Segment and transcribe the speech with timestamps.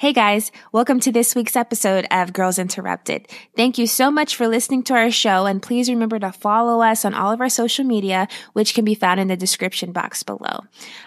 [0.00, 3.26] Hey guys, welcome to this week's episode of Girls Interrupted.
[3.56, 7.04] Thank you so much for listening to our show and please remember to follow us
[7.04, 10.60] on all of our social media, which can be found in the description box below.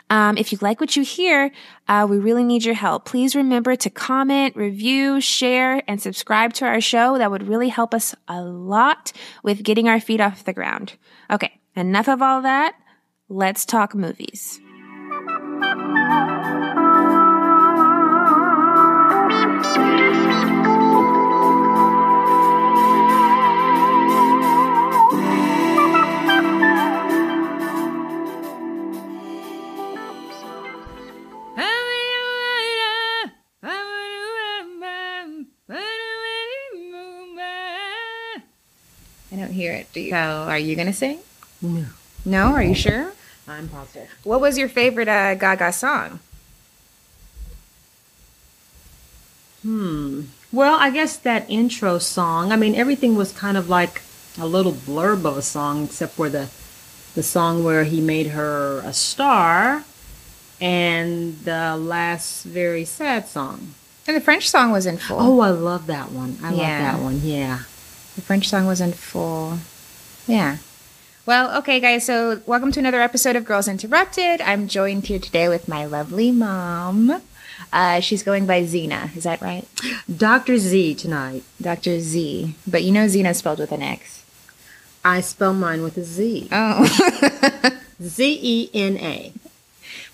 [0.09, 1.51] Um, if you like what you hear,
[1.87, 3.05] uh, we really need your help.
[3.05, 7.17] Please remember to comment, review, share, and subscribe to our show.
[7.17, 10.97] That would really help us a lot with getting our feet off the ground.
[11.31, 12.75] Okay, enough of all that.
[13.29, 14.59] Let's talk movies.
[39.41, 39.91] Don't hear it.
[39.93, 40.11] Do you?
[40.11, 41.19] So, are you gonna sing?
[41.61, 41.85] No.
[42.25, 42.53] No?
[42.53, 43.11] Are you sure?
[43.47, 44.09] I'm positive.
[44.23, 46.19] What was your favorite uh, Gaga song?
[49.63, 50.21] Hmm.
[50.51, 52.51] Well, I guess that intro song.
[52.51, 54.01] I mean, everything was kind of like
[54.39, 56.49] a little blurb of a song, except for the
[57.13, 59.83] the song where he made her a star,
[60.61, 63.73] and the last very sad song.
[64.07, 65.19] And the French song was in full.
[65.19, 66.37] Oh, I love that one.
[66.41, 66.57] I Yeah.
[66.57, 66.59] love
[66.97, 67.21] that one.
[67.23, 67.59] Yeah.
[68.15, 69.57] The French song was in full.
[70.27, 70.57] Yeah.
[71.25, 72.05] Well, okay, guys.
[72.05, 74.41] So, welcome to another episode of Girls Interrupted.
[74.41, 77.21] I'm joined here today with my lovely mom.
[77.71, 79.11] Uh, she's going by Zena.
[79.15, 79.65] Is that right?
[80.13, 80.57] Dr.
[80.57, 81.43] Z tonight.
[81.61, 81.99] Dr.
[81.99, 82.55] Z.
[82.67, 84.25] But you know Zena spelled with an X.
[85.05, 86.49] I spell mine with a Z.
[86.51, 87.79] Oh.
[88.01, 89.31] Z E N A.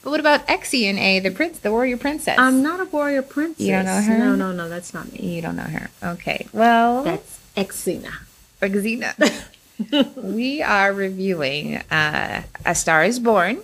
[0.04, 2.38] but what about Xena, the prince, the warrior princess?
[2.38, 3.60] I'm not a warrior princess.
[3.66, 4.18] You don't know her?
[4.18, 4.70] No, no, no.
[4.70, 5.20] That's not me.
[5.36, 5.90] you don't know her.
[6.04, 6.48] Okay.
[6.54, 8.14] Well, That's Xena.
[8.62, 9.44] Xena.
[10.24, 13.60] we are reviewing uh, A Star is Born,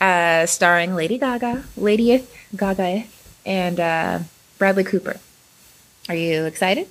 [0.00, 2.24] uh, starring Lady Gaga, Lady
[2.56, 3.04] Gaga,
[3.46, 4.18] and uh,
[4.58, 5.18] Bradley Cooper.
[6.08, 6.88] Are you excited?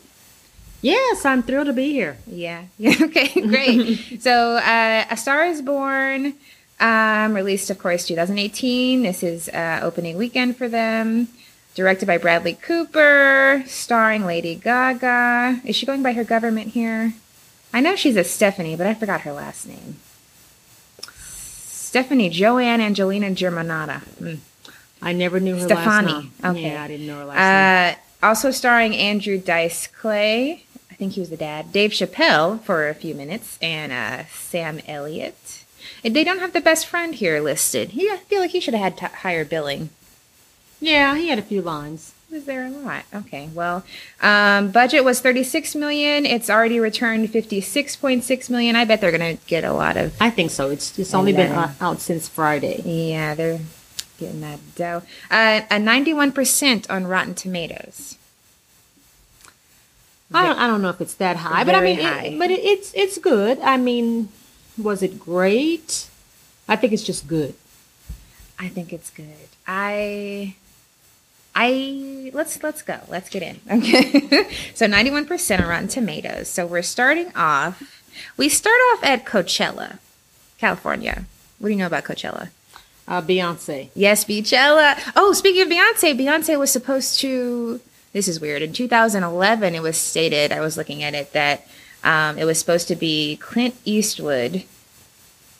[0.81, 2.17] Yes, I'm thrilled to be here.
[2.25, 2.63] Yeah.
[3.01, 3.99] okay, great.
[4.21, 6.33] so, uh, A Star is Born,
[6.79, 9.03] um, released, of course, 2018.
[9.03, 11.27] This is uh, opening weekend for them.
[11.73, 15.61] Directed by Bradley Cooper, starring Lady Gaga.
[15.63, 17.13] Is she going by her government here?
[17.73, 19.95] I know she's a Stephanie, but I forgot her last name.
[21.01, 24.01] Stephanie Joanne Angelina Germanotta.
[24.17, 24.35] Hmm.
[25.01, 26.07] I never knew her Stefani.
[26.07, 26.31] last name.
[26.43, 26.71] Okay.
[26.73, 27.97] Yeah, I didn't know her last name.
[28.21, 30.65] Uh, also starring Andrew Dice Clay.
[30.91, 31.71] I think he was the dad.
[31.71, 35.63] Dave Chappelle for a few minutes, and uh, Sam Elliott.
[36.03, 37.89] They don't have the best friend here listed.
[37.91, 39.89] He, I feel like he should have had t- higher billing.
[40.81, 42.13] Yeah, he had a few lines.
[42.31, 43.03] Was there a lot?
[43.13, 43.83] Okay, well,
[44.21, 46.25] um, budget was 36 million.
[46.25, 48.75] It's already returned 56.6 million.
[48.75, 50.13] I bet they're gonna get a lot of.
[50.19, 50.69] I think so.
[50.69, 52.81] It's it's only been then- out since Friday.
[52.85, 53.59] Yeah, they're
[54.17, 55.03] getting that dough.
[55.29, 58.17] Uh, a 91% on Rotten Tomatoes.
[60.33, 61.99] I don't, I don't know if it's that high, but I mean.
[61.99, 63.59] It, but it, it's it's good.
[63.59, 64.29] I mean,
[64.77, 66.07] was it great?
[66.69, 67.53] I think it's just good.
[68.57, 69.49] I think it's good.
[69.67, 70.55] I
[71.55, 72.99] I let's let's go.
[73.09, 73.59] Let's get in.
[73.71, 74.47] Okay.
[74.73, 76.47] so 91% are on Rotten Tomatoes.
[76.47, 77.81] So we're starting off
[78.37, 79.99] we start off at Coachella,
[80.57, 81.25] California.
[81.59, 82.49] What do you know about Coachella?
[83.07, 83.89] Uh, Beyonce.
[83.93, 84.97] Yes, Beachella.
[85.15, 87.81] Oh, speaking of Beyonce, Beyonce was supposed to.
[88.13, 88.61] This is weird.
[88.61, 90.51] In 2011, it was stated.
[90.51, 91.67] I was looking at it that
[92.03, 94.63] um, it was supposed to be Clint Eastwood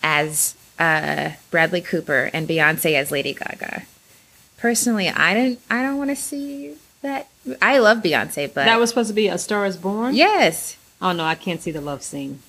[0.04, 3.84] as uh, Bradley Cooper and Beyonce as Lady Gaga.
[4.62, 5.60] Personally, I didn't.
[5.72, 7.28] I don't want to see that.
[7.62, 10.14] I love Beyonce, but That was supposed to be A Star Is Born.
[10.14, 10.78] yes.
[11.02, 12.40] Oh no, I can't see the love scene.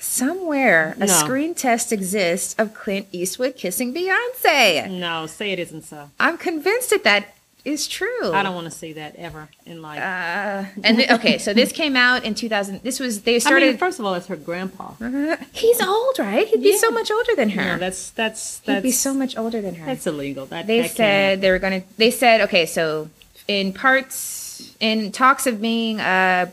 [0.00, 1.06] Somewhere a No.
[1.06, 4.90] screen test exists of Clint Eastwood kissing Beyonce.
[4.90, 6.10] No, say it isn't so.
[6.18, 7.33] I'm convinced that that
[7.64, 8.32] is true.
[8.32, 9.98] I don't want to see that ever in life.
[9.98, 12.82] Uh, and th- okay, so this came out in 2000.
[12.82, 13.66] This was they I started.
[13.68, 14.92] mean, first of all, it's her grandpa.
[15.52, 16.46] he's old, right?
[16.46, 16.78] He'd be Yeah.
[16.78, 17.64] so much older than her.
[17.74, 19.86] No, that's that's He'd that's be so much older than her.
[19.86, 20.46] that's illegal.
[20.46, 21.88] That they that said they were going to.
[21.96, 23.08] They said okay, so
[23.48, 26.50] in parts in talks of being uh,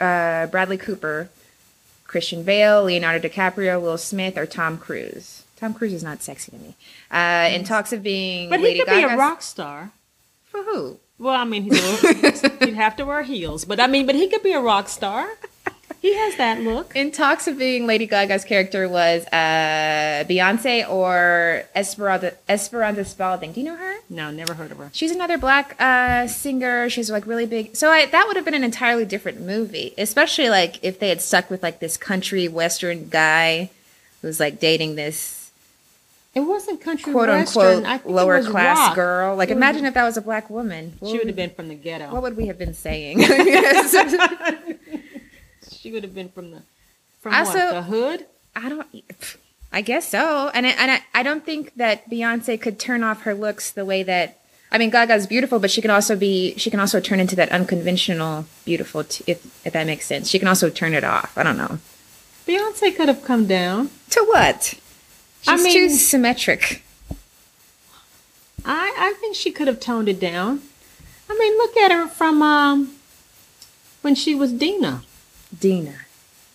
[0.00, 1.28] uh, Bradley Cooper,
[2.06, 5.44] Christian Bale, Leonardo DiCaprio, Will Smith, or Tom Cruise.
[5.56, 6.74] Tom Cruise is not sexy to me.
[7.10, 9.90] Uh, in talks of being but Lady he could be a rock star.
[10.50, 10.98] For who?
[11.18, 14.14] Well, I mean, he's a little, he'd have to wear heels, but I mean, but
[14.14, 15.28] he could be a rock star.
[16.00, 16.94] He has that look.
[16.94, 23.50] In talks of being Lady Gaga's character was uh, Beyonce or Esperanza, Esperanza Spalding.
[23.50, 23.96] Do you know her?
[24.08, 24.90] No, never heard of her.
[24.92, 26.88] She's another black uh, singer.
[26.88, 27.74] She's like really big.
[27.74, 31.20] So I, that would have been an entirely different movie, especially like if they had
[31.20, 33.70] stuck with like this country western guy
[34.22, 35.37] who's like dating this
[36.38, 37.62] It wasn't country quote western.
[37.62, 38.94] unquote I think it lower was class rock.
[38.94, 39.36] girl.
[39.36, 40.94] Like It was- imagine if that was a black woman.
[41.00, 42.12] What She would would, have been from the ghetto.
[42.12, 43.18] what would we have been saying?
[45.70, 46.62] She would have been from the
[47.20, 48.26] from Also- what, the hood.
[48.56, 48.86] I don't.
[49.72, 53.22] I guess so, and I, and I, I don't think that Beyonce could turn off
[53.22, 54.38] her looks the way that.
[54.72, 56.54] I mean, Gaga's beautiful, but she can also be.
[56.56, 60.28] She can also turn into that unconventional beautiful, t- if if that makes sense.
[60.28, 61.36] She can also turn it off.
[61.38, 61.78] I don't know.
[62.46, 63.90] Beyonce could have come down.
[64.10, 64.74] To what?
[65.48, 66.82] She's I too symmetric.
[68.64, 70.62] I I think she could have toned it down.
[71.30, 72.94] I mean, look at her from um
[74.02, 75.02] when she was Deena.
[75.58, 75.94] Deena.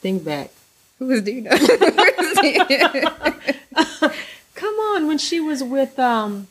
[0.01, 0.51] Think back.
[0.99, 1.49] Who was Deena?
[4.55, 6.47] Come on, when she was with um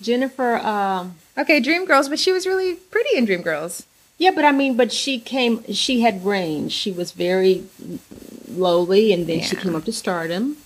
[0.00, 0.56] Jennifer.
[0.56, 3.84] Um, okay, Dreamgirls, but she was really pretty in Dreamgirls.
[4.18, 5.64] yeah, but I mean, but she came.
[5.72, 6.72] She had range.
[6.72, 7.64] She was very
[8.48, 10.56] lowly, and then she came up to stardom.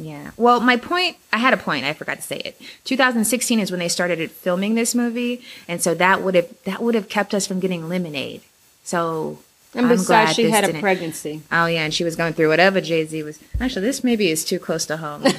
[0.00, 0.30] Yeah.
[0.36, 1.84] Well, my point, I had a point.
[1.84, 2.60] I forgot to say it.
[2.84, 6.94] 2016 is when they started filming this movie, and so that would have that would
[6.94, 8.40] have kept us from getting Lemonade.
[8.82, 9.38] So
[9.74, 11.42] And I'm besides, glad she had a didn't- pregnancy.
[11.52, 13.38] Oh yeah, and she was going through whatever Jay Z was.
[13.60, 15.32] Actually, this maybe is too close to home on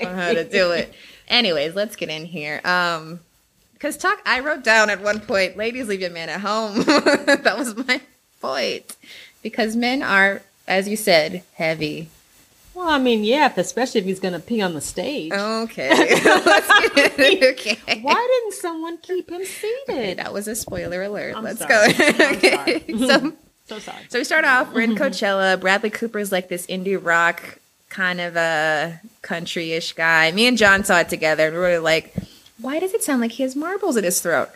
[0.00, 0.92] how to do it.
[1.28, 2.60] Anyways, let's get in here.
[2.64, 3.20] Um,
[3.74, 7.54] because talk, I wrote down at one point, "Ladies, leave your man at home." that
[7.58, 8.00] was my
[8.40, 8.96] point.
[9.42, 12.08] Because men are, as you said, heavy.
[12.74, 15.30] Well, I mean, yeah, especially if he's going to pee on the stage.
[15.32, 15.90] Okay.
[15.90, 17.58] Let's get it.
[17.58, 18.00] Okay.
[18.00, 19.78] Why didn't someone keep him seated?
[19.90, 21.36] Okay, that was a spoiler alert.
[21.36, 21.92] I'm Let's sorry.
[21.92, 22.04] go.
[22.06, 22.82] I'm okay.
[22.88, 22.98] sorry.
[22.98, 23.32] so,
[23.66, 23.98] So sorry.
[24.08, 24.72] so we start off.
[24.74, 25.60] We're in Coachella.
[25.60, 27.58] Bradley Cooper's like this indie rock
[27.90, 30.32] kind of a country-ish guy.
[30.32, 32.14] Me and John saw it together, and we were like,
[32.58, 34.48] "Why does it sound like he has marbles in his throat?"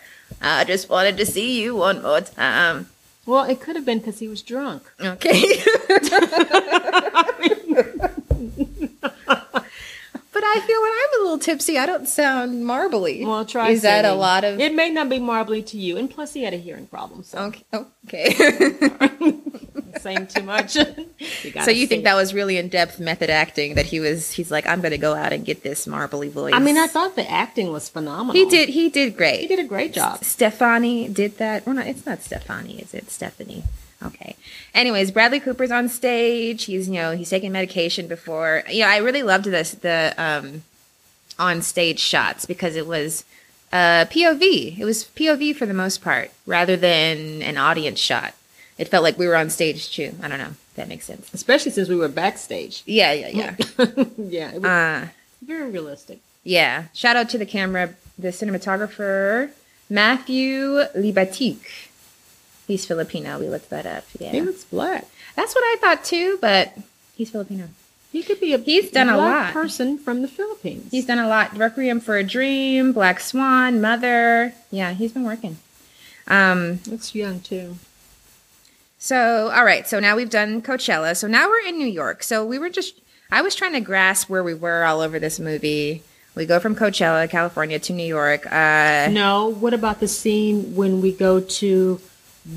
[0.43, 2.89] I just wanted to see you one more time.
[3.27, 4.91] Well, it could have been because he was drunk.
[5.01, 5.63] Okay.
[10.37, 13.25] but I feel when I'm a little tipsy, I don't sound marbly.
[13.25, 13.71] Well, try.
[13.71, 14.61] Is that a lot of?
[14.61, 17.39] It may not be marbly to you, and plus he had a hearing problem, so
[17.39, 17.65] Okay.
[18.07, 19.41] okay.
[20.03, 20.73] saying too much.
[21.65, 24.31] so you think that was really in depth method acting that he was?
[24.33, 26.53] He's like, I'm going to go out and get this marbly voice.
[26.53, 28.35] I mean, I thought the acting was phenomenal.
[28.35, 28.69] he did.
[28.69, 29.41] He did great.
[29.41, 30.23] He did a great job.
[30.23, 31.67] Stefani did that.
[31.67, 31.87] Or not?
[31.87, 32.79] It's not Stefani.
[32.83, 33.65] Is it Stephanie?
[34.05, 34.37] Okay.
[34.75, 36.65] Anyways, Bradley Cooper's on stage.
[36.65, 38.63] He's you know he's taking medication before.
[38.71, 40.65] You know, I really loved this the um
[41.39, 43.25] on stage shots because it was
[43.73, 44.79] uh POV.
[44.79, 48.35] It was POV for the most part rather than an audience shot.
[48.79, 50.15] It felt like we were on stage too.
[50.23, 50.49] I don't know.
[50.51, 51.31] If that makes sense.
[51.33, 52.83] Especially since we were backstage.
[52.85, 53.55] Yeah, yeah, yeah.
[54.19, 55.09] yeah, it was uh,
[55.43, 56.19] very realistic.
[56.45, 56.85] yeah.
[56.93, 59.51] Shout out to the camera, the cinematographer
[59.89, 61.86] Matthew Libatique.
[62.67, 63.39] He's Filipino.
[63.39, 64.05] We looked that up.
[64.19, 64.31] Yeah.
[64.33, 65.07] He looks black.
[65.37, 66.77] That's what I thought too, but
[67.17, 67.69] he's Filipino.
[68.13, 69.53] He could be a He's done a lot.
[69.53, 70.89] person from the Philippines.
[70.91, 71.57] He's done a lot.
[71.57, 74.55] Requiem for a Dream, Black Swan, Mother.
[74.71, 75.59] Yeah, he's been working.
[76.27, 77.77] Um, looks young too.
[78.99, 81.17] so all right, so now we've done Coachella.
[81.17, 82.23] So now we're in New York.
[82.23, 82.99] So we were just
[83.31, 86.03] I was trying to grasp where we were all over this movie.
[86.35, 88.51] We go from Coachella, California to New York.
[88.51, 92.01] Uh No, what about the scene when we go to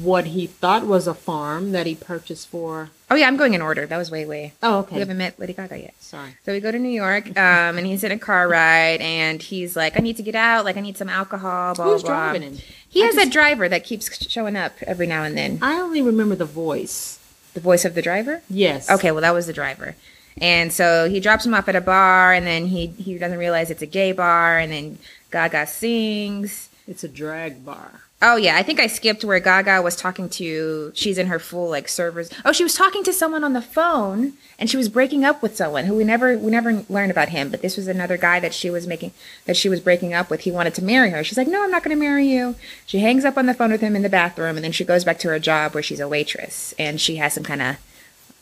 [0.01, 2.89] what he thought was a farm that he purchased for?
[3.12, 3.88] oh yeah, I'm going in order.
[3.88, 4.53] That was way way.
[4.62, 4.96] Oh, okay.
[4.96, 5.96] We haven't met Lady Gaga yet.
[6.00, 6.36] Sorry.
[6.46, 9.75] So we go to New York, um, and he's in a car ride, and he's
[9.75, 10.63] like, "I need to get out.
[10.63, 12.12] Like, I need some alcohol." Blah Who's blah.
[12.12, 12.58] driving him?
[12.88, 15.58] He I has just- a driver that keeps showing up every now and then.
[15.62, 17.17] I only remember the voice.
[17.55, 18.43] The voice of the driver.
[18.50, 18.89] Yes.
[18.91, 19.96] Okay, well that was the driver,
[20.39, 23.72] and so he drops him off at a bar, and then he he doesn't realize
[23.72, 25.00] it's a gay bar, and then
[25.31, 26.69] Gaga sings.
[26.88, 28.01] It's a drag bar.
[28.22, 30.92] Oh yeah, I think I skipped where Gaga was talking to.
[30.94, 32.30] She's in her full like servers.
[32.44, 35.56] Oh, she was talking to someone on the phone, and she was breaking up with
[35.56, 37.50] someone who we never we never learned about him.
[37.50, 39.14] But this was another guy that she was making
[39.46, 40.42] that she was breaking up with.
[40.42, 41.24] He wanted to marry her.
[41.24, 42.56] She's like, no, I'm not going to marry you.
[42.86, 45.06] She hangs up on the phone with him in the bathroom, and then she goes
[45.06, 47.78] back to her job where she's a waitress, and she has some kind of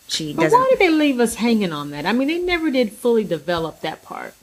[0.07, 0.59] she But doesn't.
[0.59, 2.07] why did they leave us hanging on that?
[2.07, 4.33] I mean, they never did fully develop that part.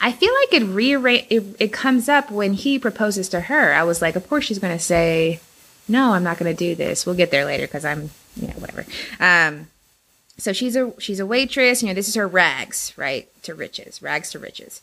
[0.00, 3.72] I feel like it rearrange it, it comes up when he proposes to her.
[3.72, 5.40] I was like, of course she's going to say,
[5.88, 8.54] "No, I'm not going to do this." We'll get there later because I'm, you know,
[8.54, 8.84] whatever.
[9.20, 9.68] Um,
[10.36, 11.82] so she's a she's a waitress.
[11.82, 14.80] You know, this is her rags, right, to riches, rags to riches.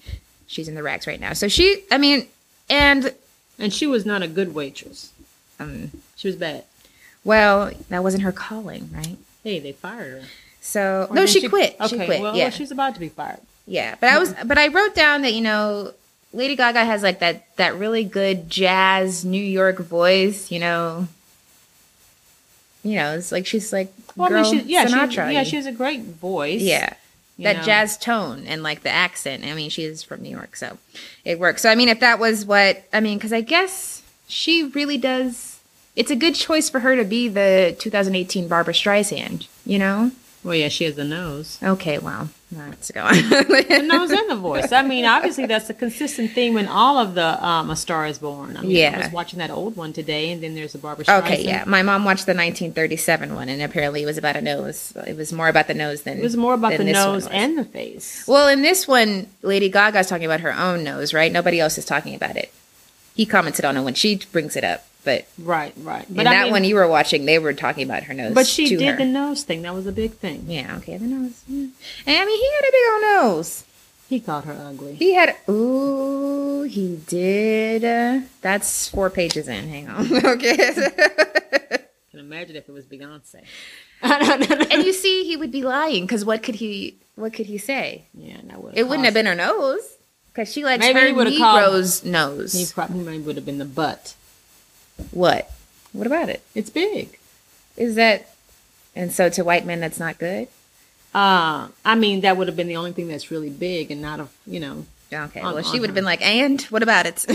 [0.48, 1.34] She's in the rags right now.
[1.34, 2.28] So she, I mean,
[2.70, 3.14] and
[3.60, 5.12] And she was not a good waitress.
[5.60, 6.64] Um, She was bad.
[7.24, 9.18] well, that wasn't her calling, right?
[9.44, 10.28] Hey, they fired her.
[10.62, 11.76] So Or no, then she, quit.
[11.80, 12.22] Okay, she quit.
[12.22, 13.40] well, yeah, well, she's about to be fired.
[13.72, 13.96] Yeah.
[14.02, 15.94] But I was, but I wrote down that you know,
[16.34, 20.52] Lady Gaga has like that that really good jazz New York voice.
[20.52, 21.08] You know,
[22.84, 25.32] you know, it's like she's like Well, girl I mean, she, yeah, she, Sinatra.
[25.32, 26.62] yeah, she has a great voice.
[26.62, 26.94] yeah.
[27.40, 27.64] That know.
[27.64, 29.46] jazz tone and like the accent.
[29.46, 30.78] I mean, she is from New York, so
[31.24, 31.62] it works.
[31.62, 35.60] So I mean, if that was what I mean, because I guess she really does.
[35.96, 39.48] It's a good choice for her to be the 2018 Barbra Streisand.
[39.66, 40.12] You know?
[40.44, 41.58] Well, yeah, she has a nose.
[41.64, 43.14] Okay, well, let's go on.
[43.14, 44.72] The nose and the voice.
[44.72, 48.20] I mean, obviously, that's a consistent theme in all of the um, A Star Is
[48.20, 48.58] Born.
[48.58, 51.24] I mean, I was watching that old one today, and then there's a Barbra Streisand.
[51.24, 51.64] Okay, yeah.
[51.66, 54.94] My mom watched the 1937 one, and apparently it was about a nose.
[55.08, 57.66] It was more about the nose than It was more about the nose and the
[57.66, 58.26] face.
[58.28, 61.32] Well, in this one, Lady Gaga's talking about her own nose, right?
[61.32, 62.52] Nobody else is talking about it.
[63.16, 66.08] He commented on it when she brings it up, but Right, right.
[66.08, 68.34] in But I that mean, one you were watching, they were talking about her nose.
[68.34, 68.98] but she did her.
[68.98, 69.62] the nose thing.
[69.64, 70.46] That was a big thing.
[70.48, 71.42] Yeah, okay, the nose.
[71.48, 71.68] yeah.
[72.06, 73.02] And I mean, he had a big old
[73.36, 73.64] nose.
[74.10, 74.96] He called her ugly.
[74.96, 75.36] He had.
[75.50, 77.86] Ooh, he did.
[77.86, 79.70] Uh, that's four pages in.
[79.70, 80.26] Hang on.
[80.26, 80.58] okay.
[82.12, 83.44] can imagine if it was Beyonce.
[84.04, 86.98] and you see, he would be lying because what could he?
[87.16, 88.06] What could he say?
[88.14, 88.78] yeah, that would.
[88.78, 89.82] It wouldn't have been her nose
[90.28, 92.54] because she likes Maybe her would've called- Negro's nose.
[92.54, 94.16] He probably would have been the butt.
[95.12, 95.52] What?
[95.94, 96.42] What about it?
[96.56, 97.18] It's big.
[97.78, 98.30] Is that?
[98.96, 100.48] And so to white men, that's not good.
[101.14, 104.20] Uh, I mean, that would have been the only thing that's really big, and not
[104.20, 104.86] a you know.
[105.14, 105.42] Okay.
[105.42, 107.20] On- well, she would have been like, and what about it?
[107.20, 107.28] so,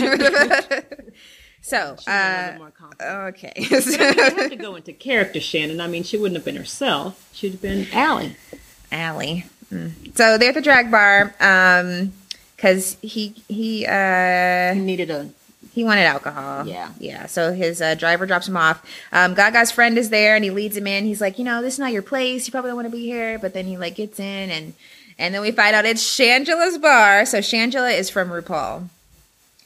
[1.60, 3.10] She was a uh, little more confident.
[3.34, 3.52] okay.
[3.56, 5.80] I you have to go into character, Shannon.
[5.82, 7.28] I mean, she wouldn't have been herself.
[7.34, 8.36] She'd have been Allie.
[8.90, 9.44] Allie.
[9.72, 10.16] Mm.
[10.16, 12.12] So they're at the drag bar um
[12.54, 15.28] because he he uh He needed a
[15.76, 16.66] he wanted alcohol.
[16.66, 16.90] Yeah.
[16.98, 17.26] Yeah.
[17.26, 18.82] So his uh, driver drops him off.
[19.12, 21.04] Um, Gaga's friend is there and he leads him in.
[21.04, 22.46] He's like, you know, this is not your place.
[22.48, 23.38] You probably don't want to be here.
[23.38, 24.72] But then he like gets in and
[25.18, 27.26] and then we find out it's Shangela's bar.
[27.26, 28.88] So Shangela is from RuPaul.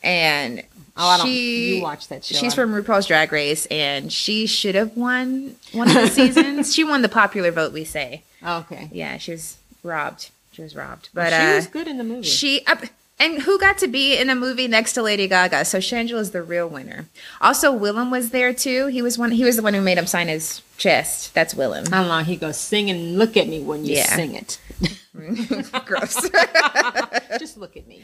[0.02, 0.62] And
[0.96, 1.26] Oh, I don't.
[1.26, 2.34] she you watch that show.
[2.36, 6.74] She's from RuPaul's Drag Race, and she should have won one of the seasons.
[6.74, 8.22] she won the popular vote, we say.
[8.42, 8.88] Oh, okay.
[8.92, 10.30] Yeah, she was robbed.
[10.52, 11.08] She was robbed.
[11.14, 12.24] But she uh, was good in the movie.
[12.26, 12.76] she uh,
[13.20, 15.64] and who got to be in a movie next to Lady Gaga?
[15.66, 17.08] So Shangela is the real winner.
[17.40, 18.86] Also, Willam was there too.
[18.88, 19.30] He was one.
[19.30, 21.34] He was the one who made him sign his chest.
[21.34, 21.84] That's Willam.
[21.90, 22.18] Don't know.
[22.20, 24.16] He goes sing and look at me when you Yeah.
[24.16, 24.58] sing it.
[25.86, 26.14] Gross.
[27.38, 28.02] Just look at me.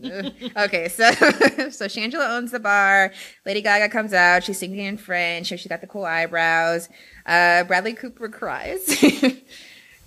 [0.56, 3.12] okay, so so Shangela owns the bar.
[3.44, 4.44] Lady Gaga comes out.
[4.44, 5.48] She's singing in French.
[5.48, 6.88] She's got the cool eyebrows.
[7.26, 8.86] Uh, Bradley Cooper cries.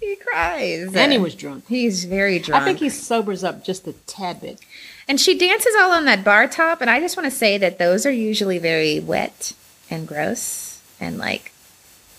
[0.10, 1.65] He cries, And he was drunk.
[1.67, 2.62] He's very drunk.
[2.62, 4.60] I think he sobers up just a tad bit.
[5.07, 7.77] And she dances all on that bar top, and I just want to say that
[7.77, 9.53] those are usually very wet
[9.89, 11.51] and gross and like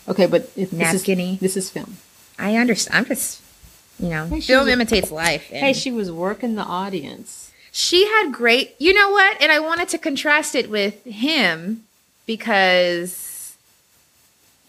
[0.06, 1.96] Okay, but if this is, this is film.
[2.38, 2.96] I understand.
[2.98, 3.40] I'm just,
[3.98, 5.48] you know, Hey, film was imitates life.
[5.50, 7.52] and Hey, she was working the audience.
[7.72, 8.74] she had great.
[8.78, 9.40] You know what?
[9.40, 11.84] And I wanted to contrast it with him
[12.26, 13.33] because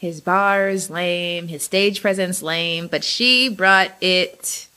[0.05, 4.67] his bar's lame, his stage presence lame, but she brought it.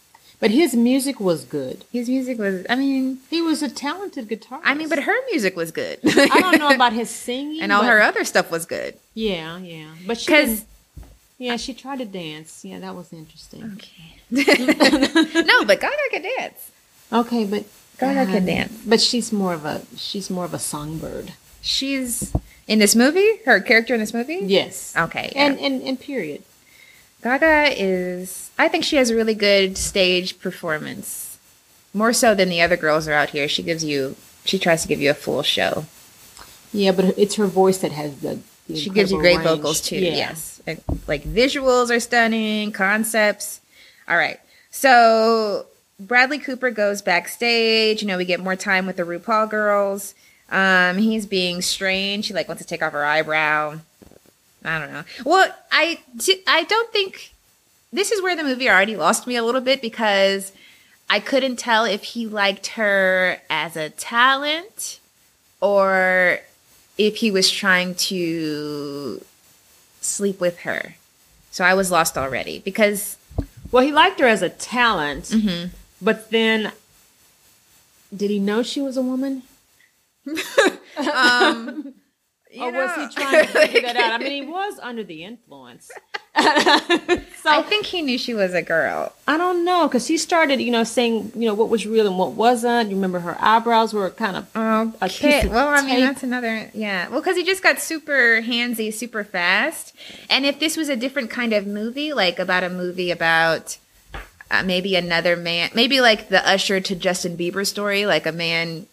[0.40, 1.84] But his music was good.
[1.92, 2.64] His music was.
[2.70, 4.60] I mean, He was a talented guitarist.
[4.64, 5.98] I mean, but her music was good.
[6.04, 7.60] I don't know about his singing.
[7.62, 8.94] and all her other stuff was good.
[9.14, 9.90] Yeah, yeah.
[10.06, 10.64] But she Because
[11.38, 12.64] yeah, she tried to dance.
[12.64, 13.76] Yeah, that was interesting.
[13.76, 14.14] Okay.
[15.42, 16.70] no, but Gaga can dance.
[17.12, 17.64] Okay, but
[17.98, 18.82] Gaga can um, dance.
[18.86, 21.32] But she's more of a she's more of a songbird.
[21.62, 22.32] She's
[22.68, 23.38] in this movie.
[23.44, 24.40] Her character in this movie.
[24.42, 24.94] Yes.
[24.96, 25.32] Okay.
[25.34, 25.42] yeah.
[25.46, 26.42] And and and period.
[27.22, 28.50] Gaga is.
[28.58, 31.38] I think she has a really good stage performance,
[31.92, 33.48] more so than the other girls are out here.
[33.48, 34.14] She gives you.
[34.44, 35.86] She tries to give you a full show.
[36.72, 38.38] Yeah, but it's her voice that has the.
[38.68, 39.48] the She gives you great range.
[39.48, 39.96] vocals too.
[39.96, 40.14] Yeah.
[40.14, 42.70] Yes, And, like visuals are stunning.
[42.72, 43.60] Concepts.
[44.06, 44.38] All right.
[44.70, 45.66] So
[45.98, 48.00] Bradley Cooper goes backstage.
[48.02, 50.14] You know, we get more time with the RuPaul girls.
[50.50, 52.28] Um, he's being strange.
[52.28, 53.80] He like wants to take off her eyebrow.
[54.64, 55.04] I don't know.
[55.24, 56.00] Well, I
[56.46, 57.32] I don't think
[57.92, 60.52] this is where the movie already lost me a little bit because
[61.10, 65.00] I couldn't tell if he liked her as a talent
[65.60, 66.40] or
[66.98, 69.24] if he was trying to
[70.00, 70.94] sleep with her.
[71.50, 73.16] So I was lost already because
[73.70, 75.70] Well, he liked her as a talent, Mhm.
[76.00, 76.72] but then
[78.14, 79.42] did he know she was a woman?
[81.12, 81.94] Um
[82.60, 84.12] or was he trying to figure that out?
[84.12, 85.90] I mean, he was under the influence.
[86.38, 86.42] so
[87.50, 89.12] I think he knew she was a girl.
[89.26, 92.16] I don't know because he started, you know, saying, you know, what was real and
[92.18, 92.90] what wasn't.
[92.90, 95.46] You remember her eyebrows were kind of a piece Okay.
[95.46, 96.00] of Well, I mean, tape.
[96.04, 96.70] that's another.
[96.74, 97.08] Yeah.
[97.08, 99.94] Well, because he just got super handsy, super fast.
[100.30, 103.76] And if this was a different kind of movie, like about a movie about
[104.50, 108.86] uh, maybe another man, maybe like the Usher to Justin Bieber story, like a man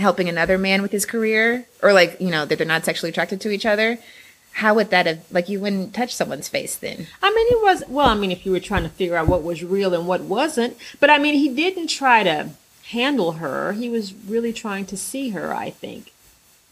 [0.00, 3.40] helping another man with his career, or like you know that they're not sexually attracted
[3.42, 3.98] to each other.
[4.52, 7.06] How would that have like you wouldn't touch someone's face then?
[7.22, 8.08] I mean, he was well.
[8.08, 10.76] I mean, if you were trying to figure out what was real and what wasn't,
[10.98, 12.50] but I mean, he didn't try to
[12.86, 13.72] handle her.
[13.72, 15.54] He was really trying to see her.
[15.54, 16.12] I think.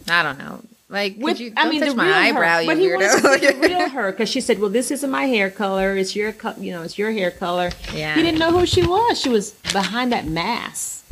[0.09, 0.63] I don't know.
[0.91, 3.41] Like, With, you, I mean, touch the my real eyebrow, her, you but he wanted
[3.41, 5.97] to the real her because she said, "Well, this isn't my hair color.
[5.97, 8.15] It's your, co- you know, it's your hair color." Yeah.
[8.15, 9.21] He didn't know who she was.
[9.21, 11.05] She was behind that mask,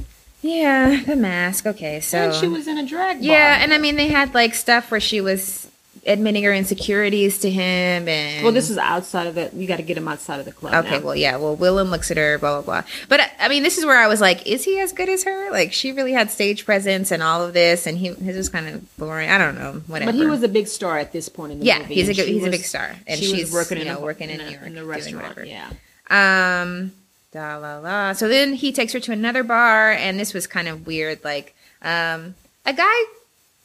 [0.42, 1.66] yeah, the mask.
[1.66, 3.24] Okay, so and she was in a drag bar.
[3.24, 5.68] Yeah, and I mean they had like stuff where she was
[6.06, 9.50] admitting her insecurities to him and well, this is outside of the.
[9.52, 10.84] You got to get him outside of the club.
[10.84, 11.04] Okay, now.
[11.04, 12.90] well yeah, well Willam looks at her, blah blah blah.
[13.08, 15.24] But I- I mean this is where I was like, is he as good as
[15.24, 15.50] her?
[15.50, 18.68] Like she really had stage presence and all of this and he his was kind
[18.68, 19.30] of boring.
[19.30, 20.12] I don't know, whatever.
[20.12, 21.94] But he was a big star at this point in the Yeah, movie.
[21.94, 22.94] he's a and good- she he's a big star.
[23.08, 24.84] And she she's, was working you in a, working in, in a- York, in the
[24.84, 25.38] restaurant.
[25.44, 25.70] Yeah.
[26.08, 26.92] Um,
[27.36, 28.12] la la.
[28.12, 31.22] So then he takes her to another bar, and this was kind of weird.
[31.24, 33.04] Like, um, a guy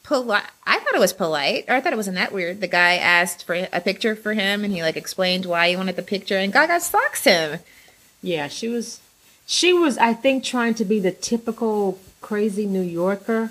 [0.02, 0.44] polite.
[0.66, 2.60] I thought it was polite, or I thought it wasn't that weird.
[2.60, 5.96] The guy asked for a picture for him, and he like explained why he wanted
[5.96, 7.60] the picture, and Gaga stalks him.
[8.22, 9.00] Yeah, she was.
[9.46, 13.50] She was, I think, trying to be the typical crazy New Yorker.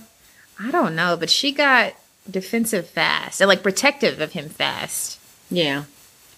[0.59, 1.93] I don't know, but she got
[2.29, 5.83] defensive fast, and like protective of him fast Yeah.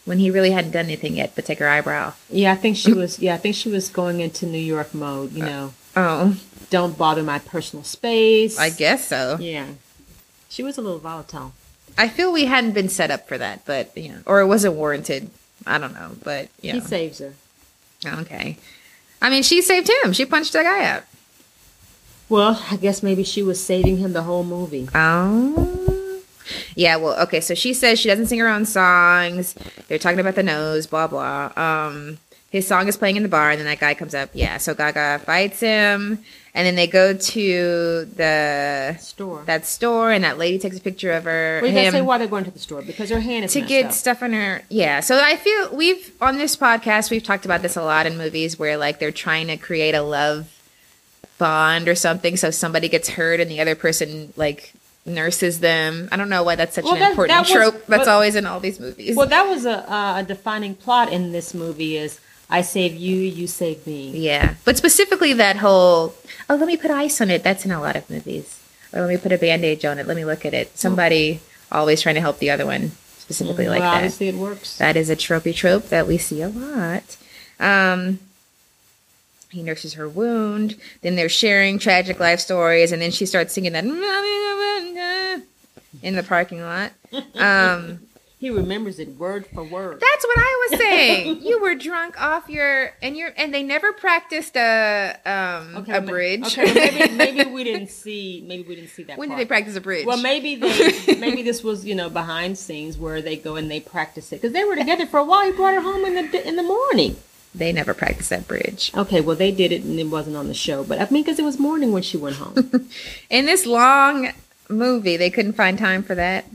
[0.05, 2.13] When he really hadn't done anything yet but take her eyebrow.
[2.29, 3.19] Yeah, I think she was.
[3.19, 5.31] Yeah, I think she was going into New York mode.
[5.31, 6.37] You uh, know, Oh,
[6.69, 8.57] don't bother my personal space.
[8.57, 9.37] I guess so.
[9.39, 9.67] Yeah,
[10.49, 11.53] she was a little volatile.
[11.97, 14.75] I feel we hadn't been set up for that, but you know, or it wasn't
[14.75, 15.29] warranted.
[15.65, 16.73] I don't know, but yeah.
[16.73, 17.33] He saves her.
[18.05, 18.57] Okay.
[19.21, 20.11] I mean, she saved him.
[20.11, 21.03] She punched that guy out.
[22.27, 24.89] Well, I guess maybe she was saving him the whole movie.
[24.93, 25.82] Oh.
[26.75, 29.53] Yeah, well, okay, so she says she doesn't sing her own songs.
[29.87, 31.51] They're talking about the nose, blah, blah.
[31.55, 32.17] Um,
[32.49, 34.29] his song is playing in the bar, and then that guy comes up.
[34.33, 36.19] Yeah, so Gaga fights him,
[36.53, 39.41] and then they go to the Store.
[39.47, 41.59] that store, and that lady takes a picture of her.
[41.63, 43.61] well, you gotta say why they're going to the store because her hand is to
[43.61, 43.91] get up.
[43.91, 47.75] stuff on her yeah so i feel we've on this podcast we've talked about this
[47.75, 50.47] a lot in movies where like they're trying to create a love
[51.39, 54.73] bond or something so somebody gets hurt and the other person like
[55.05, 57.85] nurses them i don't know why that's such Well, an that- important that was- trope
[57.87, 61.11] that's but- always in all these movies Well, that was a, uh, a defining plot
[61.11, 61.97] in this movie.
[61.97, 64.11] Is I save you, you save me.
[64.11, 66.15] yeah but specifically that whole
[66.49, 68.59] oh let me put ice on it that's in a lot of movies
[68.93, 72.01] or let me put a bandage on it let me look at it somebody always
[72.01, 74.77] trying to help the other one specifically like well, that obviously it works.
[74.77, 77.15] That is a tropey trope that we see a lot.
[77.59, 78.19] Um,
[79.53, 80.75] he nurses her wound.
[81.01, 83.85] Then they're sharing tragic life stories, and then she starts singing that
[86.01, 86.91] in the parking lot.
[87.35, 87.99] Um,
[88.39, 90.01] he remembers it word for word.
[90.01, 91.41] that's what I was saying.
[91.43, 96.57] You were drunk off your and you're and they never practiced a um a bridge.
[96.57, 98.43] Okay, maybe, maybe we didn't see.
[98.45, 99.17] Maybe we didn't see that.
[99.17, 100.05] when did they practice a bridge?
[100.05, 101.15] Well, maybe they.
[101.19, 104.53] maybe this was you know behind scenes where they go and they practice it because
[104.53, 105.45] they were together for a while.
[105.45, 107.15] He brought her home in the in the morning.
[107.55, 108.91] They never practiced that bridge.
[108.95, 111.39] Okay, well they did it and it wasn't on the show, but I mean because
[111.39, 112.89] it was morning when she went home.
[113.29, 114.31] In this long
[114.69, 116.45] movie, they couldn't find time for that.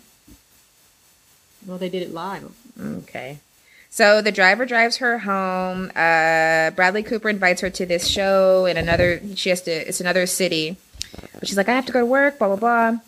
[1.67, 2.51] well, they did it live.
[2.81, 3.39] Okay.
[3.91, 5.91] So the driver drives her home.
[5.97, 9.21] Uh, Bradley Cooper invites her to this show in another.
[9.35, 9.71] She has to.
[9.71, 10.77] It's another city,
[11.35, 12.39] but she's like, I have to go to work.
[12.39, 12.99] Blah blah blah.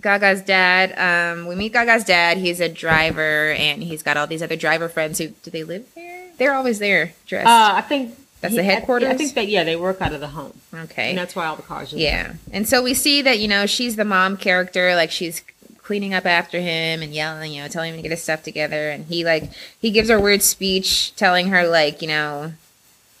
[0.00, 0.92] Gaga's dad.
[0.98, 2.38] Um, we meet Gaga's dad.
[2.38, 5.86] He's a driver, and he's got all these other driver friends who do they live
[5.94, 6.09] there?
[6.40, 7.46] They're always there, dressed.
[7.46, 9.10] Uh, I think That's the headquarters?
[9.10, 11.10] I, think that yeah, they work out of the home, okay.
[11.10, 11.92] and that's why all the cars.
[11.92, 12.04] Are there.
[12.04, 12.32] Yeah.
[12.50, 15.42] And so we see that, you know, she's the mom character, like she's
[15.82, 18.88] cleaning up after him and yelling, you know, telling him to get his stuff together.
[18.90, 19.50] And he, like,
[19.80, 22.52] he gives her a weird speech telling her, like, you know,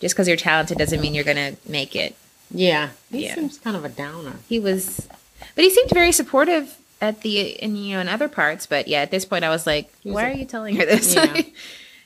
[0.00, 2.16] just because you're talented doesn't mean you're going to make it.
[2.50, 2.90] yeah.
[3.10, 3.34] He Yeah.
[3.34, 4.36] seems kind of a downer.
[4.48, 5.08] He was,
[5.54, 8.66] but he seemed very supportive at the, in, you know, in other parts.
[8.66, 11.14] But yeah, at this point, I was like, was why are you telling her this?
[11.14, 11.42] Yeah.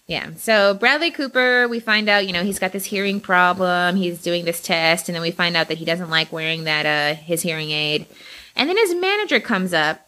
[0.06, 0.30] Yeah.
[0.36, 3.96] So Bradley Cooper, we find out, you know, he's got this hearing problem.
[3.96, 6.84] He's doing this test, and then we find out that he doesn't like wearing that
[6.86, 8.06] uh his hearing aid.
[8.54, 10.06] And then his manager comes up,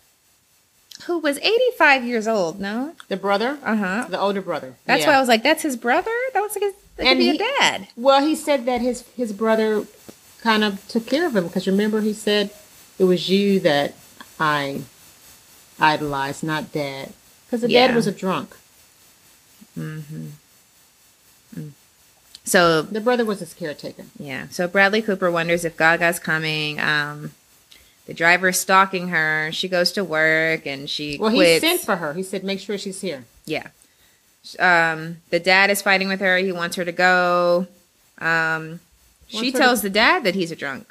[1.06, 2.61] who was 85 years old.
[2.61, 2.94] No.
[3.09, 4.06] The brother, Uh huh.
[4.11, 4.74] the older brother.
[4.85, 5.09] That's yeah.
[5.11, 6.11] why I was like, that's his brother.
[6.35, 6.74] That looks like his.
[6.96, 7.88] That could be he- a dad.
[7.96, 9.85] Well, he said that his his brother
[10.42, 12.50] kind of took care of him because remember he said
[12.98, 13.94] it was you that
[14.38, 14.82] I
[15.80, 17.12] idolized, not dad,
[17.46, 17.87] because the Yeah.
[17.87, 18.54] dad was a drunk.
[22.44, 24.04] So The brother was his caretaker.
[24.18, 24.46] Yeah.
[24.50, 26.78] So Bradley Cooper wonders if Gaga's coming.
[26.80, 27.32] Um,
[28.06, 29.50] the driver's stalking her.
[29.52, 31.62] She goes to work and she Well, quits.
[31.64, 32.14] he sent for her.
[32.14, 33.68] He said, "Make sure she's here." yeah.
[34.60, 36.36] Um, the dad is fighting with her.
[36.38, 37.66] He wants her to go.
[38.18, 38.78] Um,
[39.26, 40.86] she tells to- the dad that he's a drunk.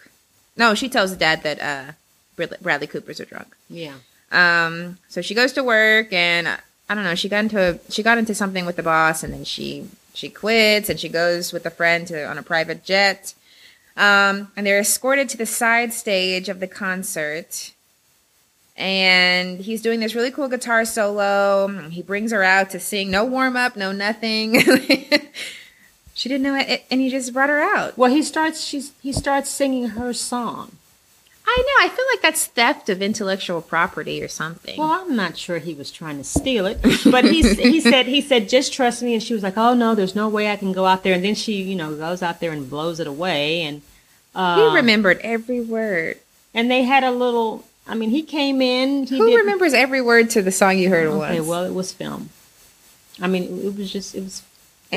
[0.57, 1.91] No, she tells the dad that uh,
[2.35, 3.55] Bradley, Bradley Cooper's a drunk.
[3.69, 3.93] Yeah.
[4.29, 6.49] Um, so she goes to work and
[6.87, 9.33] I don't know, she got into a, she got into something with the boss and
[9.33, 13.33] then she she quits and she goes with a friend to on a private jet.
[13.97, 17.71] Um, and they're escorted to the side stage of the concert.
[18.77, 21.67] And he's doing this really cool guitar solo.
[21.89, 23.09] He brings her out to sing.
[23.09, 24.59] No warm up, no nothing.
[26.13, 27.97] she didn't know it, and he just brought her out.
[27.97, 28.61] Well, he starts.
[28.61, 28.91] She's.
[29.01, 30.73] He starts singing her song.
[31.47, 31.85] I know.
[31.85, 34.77] I feel like that's theft of intellectual property or something.
[34.79, 36.81] Well, I'm not sure he was trying to steal it,
[37.11, 39.93] but he he said he said just trust me, and she was like, oh no,
[39.95, 42.39] there's no way I can go out there, and then she you know goes out
[42.39, 43.81] there and blows it away, and
[44.33, 46.17] uh, he remembered every word.
[46.53, 47.63] and they had a little.
[47.87, 49.05] I mean, he came in.
[49.05, 51.47] He Who remembers every word to the song you heard Okay, once?
[51.47, 52.29] well, it was film.
[53.21, 54.41] I mean, it was just it was.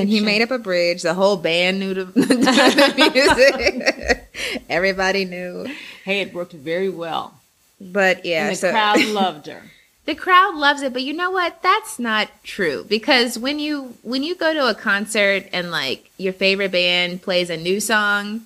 [0.01, 1.03] And he made up a bridge.
[1.03, 4.65] The whole band knew the, the music.
[4.71, 5.67] Everybody knew.
[6.05, 7.41] Hey, it worked very well,
[7.81, 9.63] But yeah, and the so crowd loved her.
[10.07, 10.93] the crowd loves it.
[10.93, 11.63] But you know what?
[11.63, 16.33] That's not true because when you when you go to a concert and like your
[16.33, 18.43] favorite band plays a new song,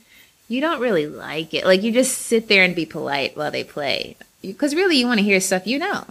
[0.49, 1.65] you don't really like it.
[1.65, 4.17] Like you just sit there and be polite while they play.
[4.43, 6.05] Because really, you want to hear stuff you know.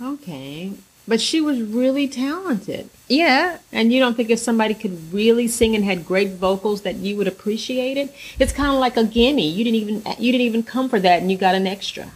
[0.00, 0.72] Okay,
[1.08, 2.90] but she was really talented.
[3.08, 6.96] Yeah, And you don't think if somebody could really sing and had great vocals that
[6.96, 8.14] you would appreciate it?
[8.38, 9.48] It's kind of like a gimme.
[9.48, 12.10] You didn't even you didn't even come for that, and you got an extra.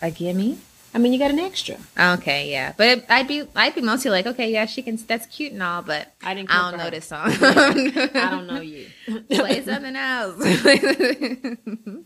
[0.00, 0.58] a gimme.
[0.92, 1.76] I mean, you got an extra.
[1.96, 4.96] Okay, yeah, but I'd be I'd be mostly like, okay, yeah, she can.
[5.06, 6.50] That's cute and all, but I didn't.
[6.50, 6.90] I don't know her.
[6.90, 7.30] this song.
[7.30, 8.86] I don't know you.
[9.30, 10.42] Play something else.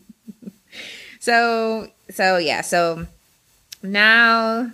[1.19, 3.07] so so yeah, so
[3.81, 4.71] now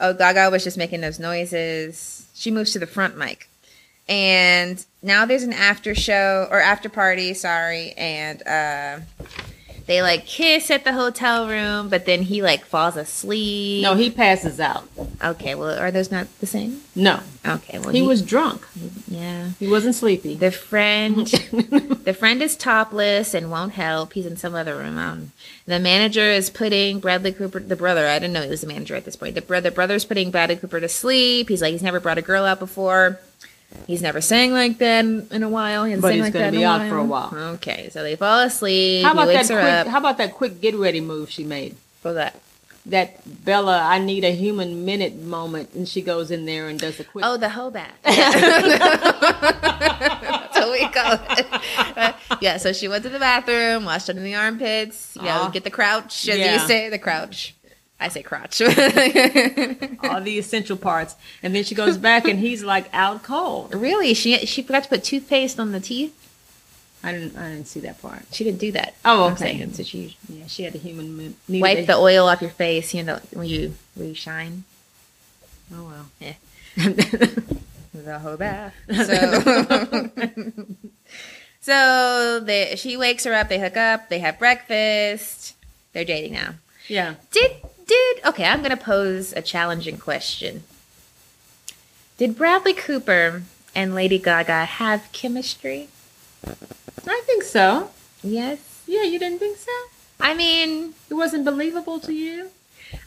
[0.00, 2.26] oh Gaga was just making those noises.
[2.34, 3.48] She moves to the front mic.
[4.08, 9.00] And now there's an after show or after party, sorry, and uh
[9.88, 13.82] they like kiss at the hotel room, but then he like falls asleep.
[13.82, 14.88] No, he passes out.
[15.24, 16.82] Okay, well, are those not the same?
[16.94, 18.66] No, Okay, well, he was drunk.
[19.08, 19.50] yeah.
[19.58, 20.34] He wasn't sleepy.
[20.36, 21.26] The friend,
[22.04, 24.12] the friend is topless and won't help.
[24.12, 24.98] He's in some other room.
[24.98, 25.32] Um,
[25.66, 28.06] the manager is putting Bradley Cooper, the brother.
[28.06, 29.34] I didn't know he was the manager at this point.
[29.34, 31.48] The brother, brother's putting Bradley Cooper to sleep.
[31.48, 33.18] He's like, he's never brought a girl out before.
[33.86, 35.84] He's never sang like that in, a while.
[35.84, 37.32] He But sang he's like gonna that be out for a while.
[37.54, 39.04] Okay, so they fall asleep.
[39.04, 39.58] how about that quick?
[39.58, 39.86] up.
[39.86, 41.76] How about that quick get ready move she made?
[42.02, 42.40] For that?
[42.86, 46.98] That Bella, I need a human minute moment, and she goes in there and does
[46.98, 47.24] a quick.
[47.26, 47.92] Oh, the hoe bath.
[48.02, 48.26] That's
[50.58, 51.46] what we call it.
[51.96, 55.48] Uh, yeah, so she went to the bathroom, washed under the armpits, know, Aw.
[55.50, 56.54] get the crouch, as Yeah.
[56.54, 57.54] you say, the crouch.
[58.00, 58.60] I say crotch.
[58.62, 58.70] all
[60.20, 63.74] the essential parts, and then she goes back, and he's like out cold.
[63.74, 64.14] really?
[64.14, 66.14] She she forgot to put toothpaste on the teeth?
[67.02, 67.36] I didn't.
[67.36, 68.22] I didn't see that part.
[68.32, 68.94] She didn't do that.
[69.04, 69.58] Oh, I'm okay.
[69.58, 69.72] saying.
[69.72, 73.02] So she Yeah, she had a human wipe a- the oil off your face, you
[73.02, 74.64] know, when you when you shine.
[75.74, 76.06] Oh well.
[76.20, 76.34] Yeah.
[77.94, 78.74] The hoe bath.
[78.94, 80.10] So,
[81.60, 83.48] so they, she wakes her up.
[83.48, 84.08] They hook up.
[84.08, 85.54] They have breakfast.
[85.92, 86.54] They're dating now.
[86.86, 87.14] yeah.
[87.32, 87.50] Did
[87.88, 88.44] did okay?
[88.44, 90.62] I'm gonna pose a challenging question.
[92.16, 93.42] Did Bradley Cooper
[93.74, 95.88] and Lady Gaga have chemistry?
[96.46, 97.90] I think so.
[98.22, 98.58] Yes.
[98.86, 99.72] Yeah, you didn't think so?
[100.20, 102.50] I mean, It wasn't believable to you?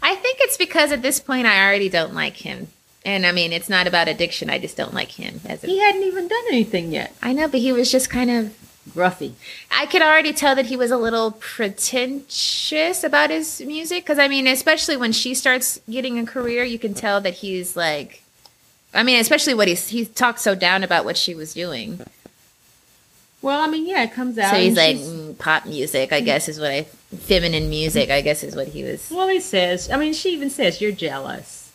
[0.02, 2.68] I think it's because at this point I already don't like him.
[3.04, 4.50] And I mean, it's not about addiction.
[4.50, 7.16] I just don't like him as He hadn't even done anything yet.
[7.22, 8.56] I know, but he was just kind of.
[8.90, 9.34] Gruffy.
[9.70, 14.04] I could already tell that he was a little pretentious about his music.
[14.04, 17.76] Because I mean, especially when she starts getting a career, you can tell that he's
[17.76, 18.24] like.
[18.94, 22.02] I mean, especially what he's he talks so down about what she was doing.
[23.42, 24.52] Well, I mean, yeah, it comes out.
[24.52, 28.44] So he's like mm, pop music, I guess is what I feminine music, I guess
[28.44, 29.10] is what he was.
[29.12, 29.90] well, he says.
[29.90, 31.72] I mean, she even says you're jealous.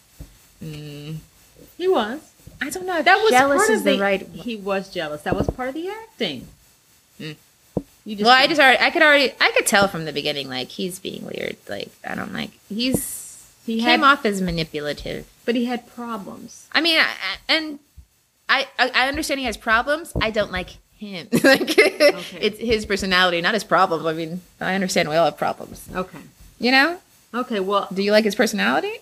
[0.62, 1.16] Mm,
[1.78, 2.20] He was.
[2.60, 4.26] I don't know That was jealous part is of the the right.
[4.28, 5.22] He was jealous.
[5.22, 6.48] That was part of the acting.
[7.20, 7.36] Mm.
[8.04, 10.68] You Well, I just already, I could already, I could tell from the beginning, like
[10.68, 11.56] he's being weird.
[11.68, 13.24] Like I don't like he's
[13.66, 15.26] he came had, off as manipulative.
[15.44, 16.68] but he had problems.
[16.72, 17.78] I mean, I, I- and
[18.48, 20.12] I, I understand he has problems.
[20.20, 21.26] I don't like him.
[21.44, 24.06] like it's his personality, not his problems.
[24.06, 25.88] I mean, I understand we all have problems.
[25.92, 26.18] Okay.
[26.60, 26.98] You know?
[27.34, 27.58] Okay.
[27.58, 28.92] Well, Do you like his personality?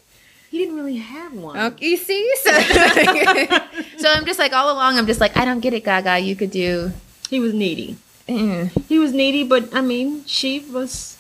[0.50, 1.58] He didn't really have one.
[1.58, 2.32] Okay, you see?
[2.36, 2.50] So,
[3.98, 4.98] so I'm just like all along.
[4.98, 6.20] I'm just like I don't get it, Gaga.
[6.20, 6.92] You could do.
[7.34, 7.96] He was needy.
[8.28, 11.18] Mm, He was needy, but I mean, she was.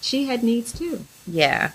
[0.00, 1.04] She had needs too.
[1.26, 1.72] yeah.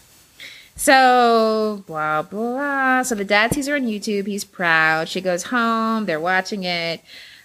[0.76, 3.04] So blah blah.
[3.04, 4.26] So the dad sees her on YouTube.
[4.26, 5.08] He's proud.
[5.10, 6.08] She goes home.
[6.08, 7.02] They're watching it.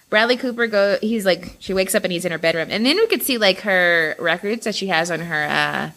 [0.09, 0.97] Bradley Cooper go.
[1.01, 3.37] He's like she wakes up and he's in her bedroom, and then we could see
[3.37, 5.91] like her records that she has on her uh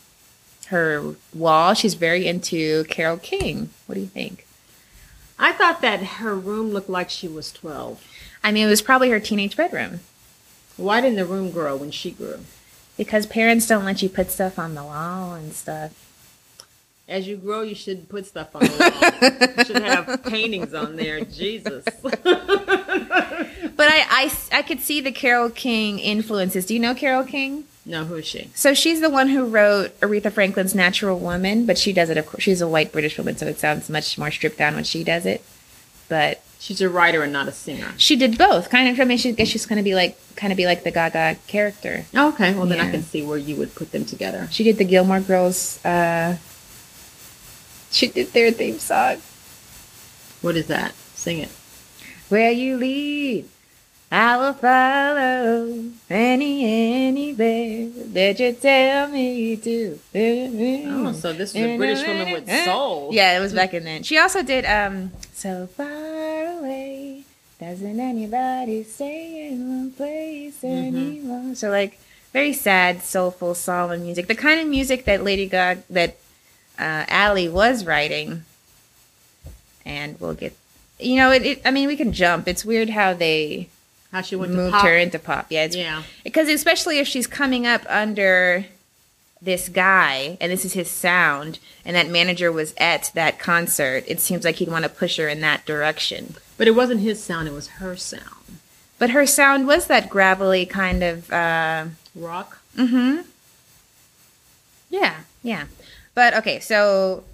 [0.66, 1.72] her wall.
[1.72, 3.70] She's very into Carole King.
[3.86, 4.46] What do you think?
[5.38, 8.06] I thought that her room looked like she was twelve.
[8.44, 10.00] I mean, it was probably her teenage bedroom
[10.80, 12.40] Why didn't the room grow when she grew?
[13.00, 15.90] because parents don't let you put stuff on the wall and stuff.
[17.08, 19.56] As you grow, you should put stuff on the wall.
[19.56, 21.24] you should have paintings on there.
[21.24, 21.84] Jesus.
[23.76, 24.04] But I,
[24.52, 26.66] I, I could see the Carole King influences.
[26.66, 27.64] Do you know Carole King?
[27.86, 28.50] no, who is she?
[28.54, 32.26] So she's the one who wrote Aretha Franklin's Natural Woman, but she does it, of
[32.26, 32.42] course.
[32.42, 35.24] She's a white British woman, so it sounds much more stripped down when she does
[35.24, 35.42] it.
[36.10, 37.94] But She's a writer and not a singer.
[37.96, 38.68] she did both.
[38.68, 40.66] Kind of, I mean, she, I guess she's going to be like, kind of be
[40.66, 42.04] like the Gaga character.
[42.14, 42.84] Okay, well then Yeah.
[42.86, 44.46] I can see where you would put them together.
[44.50, 46.36] She did the Gilmore Girls, uh,
[47.90, 49.16] she did their theme song.
[50.42, 50.94] What is that?
[51.14, 51.48] Sing it.
[52.28, 53.46] Where you lead,
[54.12, 59.98] I will follow any anywhere that you tell me to.
[60.14, 63.10] Oh, so this is a British woman with soul.
[63.12, 64.02] Yeah, it was back in then.
[64.02, 65.88] She also did um so far
[66.60, 67.24] away.
[67.58, 71.54] Doesn't anybody stay in one place anymore?
[71.54, 71.98] So like
[72.32, 74.28] very sad, soulful, solemn music.
[74.28, 76.16] The kind of music that Lady Gaga that
[76.78, 78.44] uh, Allie was writing.
[79.84, 80.54] And we'll get
[80.98, 82.46] you know, it, it I mean we can jump.
[82.48, 83.68] It's weird how they
[84.12, 84.86] How she went moved to pop.
[84.86, 85.46] her into pop.
[85.50, 86.02] Yeah, it's Yeah.
[86.24, 88.66] because especially if she's coming up under
[89.42, 94.20] this guy and this is his sound and that manager was at that concert it
[94.20, 97.48] seems like he'd want to push her in that direction But it wasn't his sound,
[97.48, 98.44] it was her sound.
[98.98, 102.60] but her sound was that gravelly kind of uh Rock.
[102.76, 103.22] mm-hmm.
[104.90, 105.20] Yeah.
[105.42, 105.64] Yeah.
[106.14, 107.24] But okay so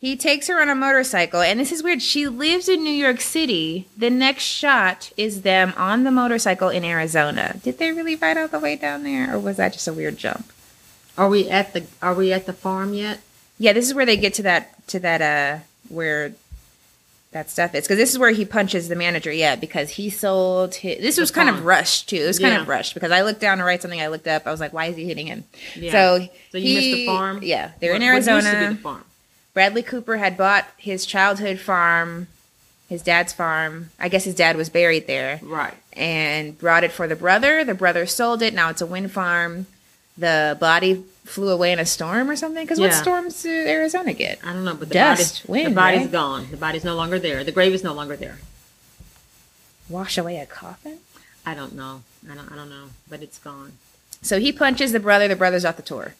[0.00, 2.02] he takes her on a motorcycle and this is weird.
[2.02, 3.86] She lives in new york city.
[3.96, 7.56] The next shot is them on the motorcycle in arizona.
[7.62, 10.16] Did they really ride all the way down there or was that just a weird
[10.18, 10.52] jump?
[11.16, 13.20] Are we at the are we at the farm yet?
[13.56, 16.34] Yeah, this is where they get to that to that uh where
[17.34, 19.30] that stuff is because this is where he punches the manager.
[19.30, 20.98] Yeah, because he sold his.
[21.00, 22.16] This was kind of rushed too.
[22.16, 24.00] It was kind of rushed because I looked down to write something.
[24.00, 24.46] I looked up.
[24.46, 25.44] I was like, why is he hitting him?
[25.76, 25.92] Yeah.
[25.92, 27.40] So So you missed the farm?
[27.42, 28.68] Yeah, they're in What- what used to be Arizona.
[28.74, 29.04] the farm.
[29.52, 32.26] Bradley Cooper had bought his childhood farm,
[32.88, 33.90] his dad's farm.
[34.00, 35.74] I guess his dad was buried there Right.
[35.92, 37.64] and brought it for the brother.
[37.64, 38.54] The brother sold it.
[38.54, 39.66] Now it's a wind farm.
[40.18, 42.64] The body flew away in a storm or something.
[42.64, 44.38] Because what storms do Arizona get?
[44.44, 46.12] I don't know, but the Dust, body's wind, the body's right?
[46.12, 46.46] gone.
[46.50, 47.42] The body's no longer there.
[47.44, 48.38] The grave is no longer there.
[49.88, 50.98] Wash away a coffin?
[51.44, 52.02] I don't know.
[52.30, 52.86] I don't I don't know.
[53.08, 53.72] But it's gone.
[54.22, 55.28] So he punches the brother.
[55.28, 56.14] The brother's off the tour.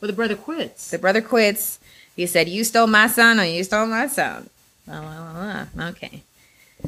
[0.00, 0.90] Well the brother quits.
[0.90, 1.78] The brother quits.
[2.16, 4.50] He said, "You stole my son, or you stole my son."
[4.86, 5.86] Blah, blah, blah.
[5.88, 6.22] Okay.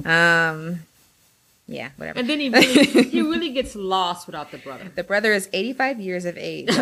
[0.05, 0.81] Um.
[1.69, 1.91] Yeah.
[1.97, 2.19] Whatever.
[2.21, 4.91] and then he really he really gets lost without the brother.
[4.95, 6.69] the brother is 85 years of age.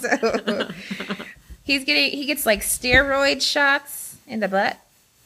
[0.00, 0.68] So
[1.64, 4.78] he's getting he gets like steroid shots in the butt.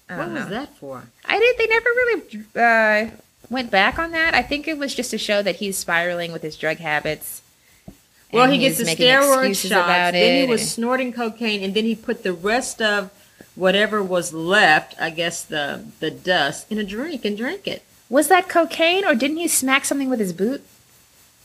[0.09, 1.05] What don't was that for?
[1.25, 1.57] I did.
[1.57, 3.11] They never really uh,
[3.49, 4.35] went back on that.
[4.35, 7.41] I think it was just to show that he's spiraling with his drug habits.
[8.33, 10.13] Well, he gets the steroid shots.
[10.13, 13.11] Then he was and- snorting cocaine, and then he put the rest of
[13.55, 17.83] whatever was left, I guess the the dust, in a drink and drank it.
[18.13, 20.63] Was that cocaine, or didn't he smack something with his boot?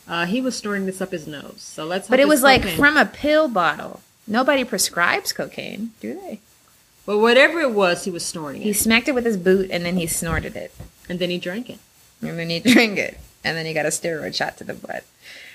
[0.05, 1.61] Uh, he was snorting this up his nose.
[1.61, 2.09] So let's.
[2.09, 2.77] But it was like cocaine.
[2.77, 4.01] from a pill bottle.
[4.27, 6.41] Nobody prescribes cocaine, do they?
[7.05, 9.85] But whatever it was, he was snorting He it, smacked it with his boot and
[9.85, 10.73] then he snorted it.
[11.07, 11.79] and then he drank it.
[12.21, 13.17] And then he drank it.
[13.45, 15.05] And then he got a steroid shot to the butt.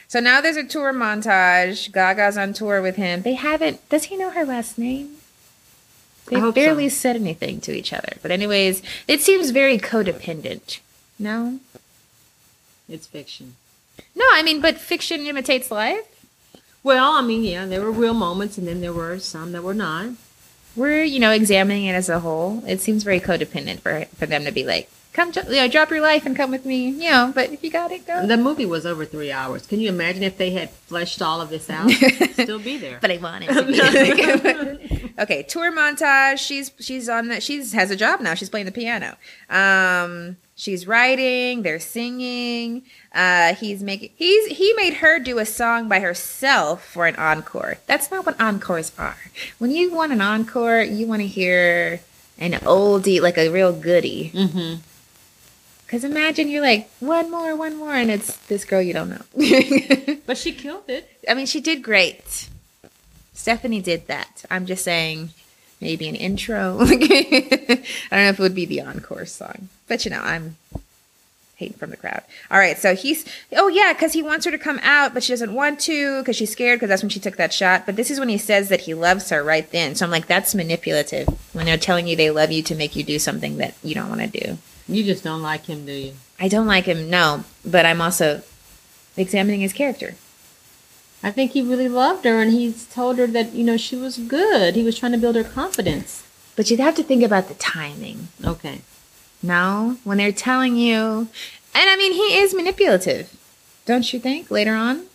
[0.09, 1.92] So now there's a tour montage.
[1.92, 3.20] Gaga's on tour with him.
[3.20, 3.87] They haven't.
[3.90, 5.16] Does he know her last name?
[6.29, 6.94] They barely so.
[6.94, 8.14] said anything to each other.
[8.22, 10.79] But anyways, it seems very codependent.
[11.18, 11.61] No,
[12.88, 13.55] It's fiction.
[14.14, 14.25] no.
[14.33, 16.07] I mean, but fiction imitates life.
[16.83, 19.75] Well, I mean, yeah, there were real moments, and then there were some that were
[19.75, 20.11] not.
[20.75, 22.62] We're you know examining it as a whole.
[22.66, 26.01] It seems very codependent for for them to be like, come, you know, drop your
[26.01, 26.88] life and come with me.
[26.88, 28.27] You know, but if you got it, go.
[28.27, 29.66] The movie was over three hours.
[29.66, 31.90] Can you imagine if they had fleshed all of this out?
[32.33, 32.98] Still be there.
[33.01, 35.12] but I want it.
[35.20, 36.38] okay, tour montage.
[36.38, 38.35] She's she's on the she's has a job now.
[38.35, 39.16] She's playing the piano.
[39.51, 42.85] Um, She's writing, they're singing.
[43.12, 47.79] Uh, he's making he's he made her do a song by herself for an encore.
[47.88, 49.16] That's not what encores are.
[49.59, 51.98] When you want an encore, you want to hear
[52.38, 54.31] an oldie, like a real goodie.
[54.33, 54.75] Mm-hmm.
[55.85, 60.16] Because imagine you're like one more, one more, and it's this girl you don't know.
[60.27, 61.11] But she killed it.
[61.29, 62.48] I mean, she did great.
[63.35, 64.44] Stephanie did that.
[64.48, 65.31] I'm just saying,
[65.81, 66.79] maybe an intro.
[66.81, 70.57] I don't know if it would be the encore song, but you know, I'm
[71.57, 72.22] hating from the crowd.
[72.50, 75.35] All right, so he's oh yeah, because he wants her to come out, but she
[75.35, 77.85] doesn't want to because she's scared because that's when she took that shot.
[77.85, 79.94] But this is when he says that he loves her right then.
[79.94, 83.05] So I'm like, that's manipulative when they're telling you they love you to make you
[83.05, 84.57] do something that you don't want to do.
[84.88, 86.14] You just don't like him, do you?
[86.40, 88.40] I don't like him, no, but I'm also
[89.18, 90.14] examining his character.
[91.22, 94.16] I think he really loved her, and he's told her that you know she was
[94.16, 94.74] good.
[94.74, 96.22] He was trying to build her confidence.
[96.57, 98.28] But you'd have to think about the timing.
[98.42, 98.81] Okay.
[99.42, 101.28] No, when they're telling you,
[101.74, 103.35] and I mean, he is manipulative,
[103.87, 104.50] don't you think?
[104.50, 105.07] Later on,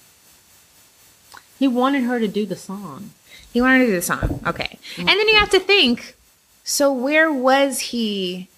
[1.59, 3.11] He wanted her to do the song.
[3.53, 4.41] he wanted to do the song.
[4.45, 6.15] Okay, and then you have to think.
[6.63, 8.49] So where was he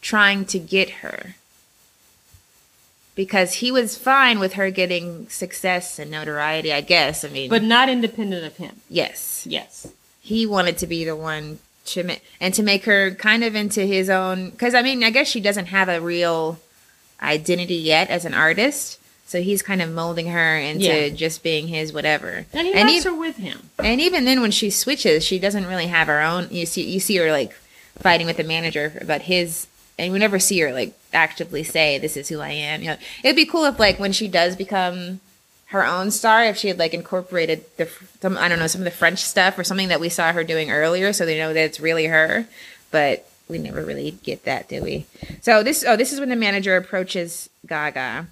[0.00, 1.36] trying to get her?
[3.14, 7.24] Because he was fine with her getting success and notoriety, I guess.
[7.24, 8.80] I mean, But not independent of him.
[8.88, 9.86] yes, Yes.
[10.20, 13.82] he wanted to be the one to ma- and to make her kind of into
[13.86, 16.58] his own because i mean i guess she doesn't have a real
[17.22, 21.08] identity yet as an artist so he's kind of molding her into Yeah.
[21.08, 23.70] just being his whatever And he and, e- her with him.
[23.78, 27.00] and even then when she switches she doesn't really have her own you see you
[27.00, 27.52] see her like
[27.98, 29.66] fighting with the manager about his
[29.98, 32.96] and we never see her like actively say this is who i am you know
[33.22, 35.20] it'd be cool if like when she does become
[35.74, 37.90] her own star if she had like incorporated the
[38.22, 40.44] some I don't know some of the French stuff or something that we saw her
[40.44, 42.46] doing earlier, so they know that it's really her.
[42.90, 45.06] But we never really get that, do we?
[45.42, 48.28] So this oh this is when the manager approaches Gaga,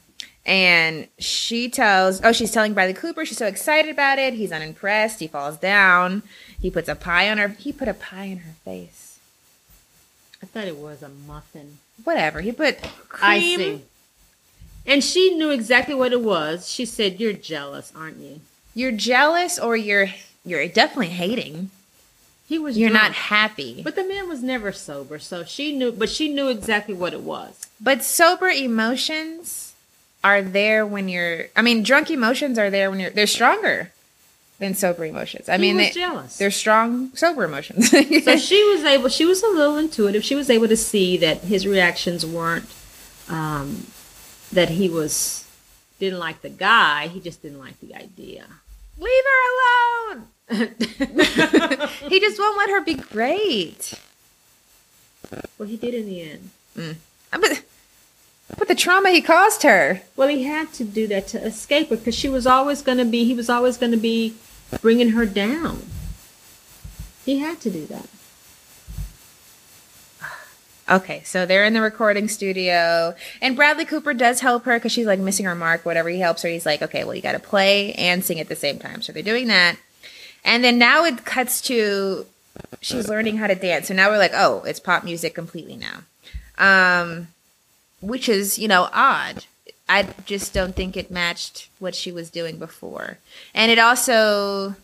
[0.46, 4.34] and she tells oh she's telling Bradley Cooper she's so excited about it.
[4.34, 5.18] He's unimpressed.
[5.18, 6.22] He falls down.
[6.60, 7.48] He puts a pie on her.
[7.48, 9.18] He put a pie in her face.
[10.40, 11.78] I thought it was a muffin.
[12.04, 12.40] Whatever.
[12.40, 13.82] He put cream.
[14.86, 16.68] And she knew exactly what it was.
[16.70, 18.40] She said, You're jealous, aren't you?
[18.74, 20.08] You're jealous, or you're
[20.44, 21.70] you're definitely hating.
[22.48, 23.80] He was You're not happy.
[23.82, 27.20] But the man was never sober, so she knew but she knew exactly what it
[27.22, 27.66] was.
[27.80, 29.72] But sober emotions
[30.24, 31.46] are there when you're.
[31.56, 33.10] I mean, drunk emotions are there when you're.
[33.10, 33.92] They're stronger
[34.58, 35.48] than sober emotions.
[35.48, 36.38] I He mean, they, jealous.
[36.38, 37.90] they're strong sober emotions.
[38.24, 40.24] so she was able she was a little intuitive.
[40.24, 42.66] She was able to see that his reactions weren't
[43.28, 43.86] um
[44.52, 45.46] that he was
[45.98, 48.46] didn't like the guy, he just didn't like the idea.
[48.98, 50.26] Leave her alone.
[52.08, 53.94] he just won't let her be great.
[55.58, 56.50] well, he did in the end.
[56.76, 56.96] Mm.
[57.30, 57.62] But,
[58.58, 60.02] but the trauma he caused her.
[60.16, 63.04] Well, he had to do that to escape her because she was always going to
[63.04, 64.34] be, he was always going to be
[64.80, 65.84] bringing her down.
[67.24, 68.08] He had to do that.
[70.90, 75.06] Okay, so they're in the recording studio, and Bradley Cooper does help her because she's
[75.06, 75.86] like missing her mark.
[75.86, 78.48] Whatever he helps her, he's like, okay, well, you got to play and sing at
[78.48, 79.00] the same time.
[79.00, 79.76] So they're doing that,
[80.44, 82.26] and then now it cuts to
[82.80, 83.88] she's learning how to dance.
[83.88, 86.02] So now we're like, oh, it's pop music completely now,
[86.58, 87.28] um,
[88.00, 89.44] which is you know odd.
[89.88, 93.18] I just don't think it matched what she was doing before,
[93.54, 94.74] and it also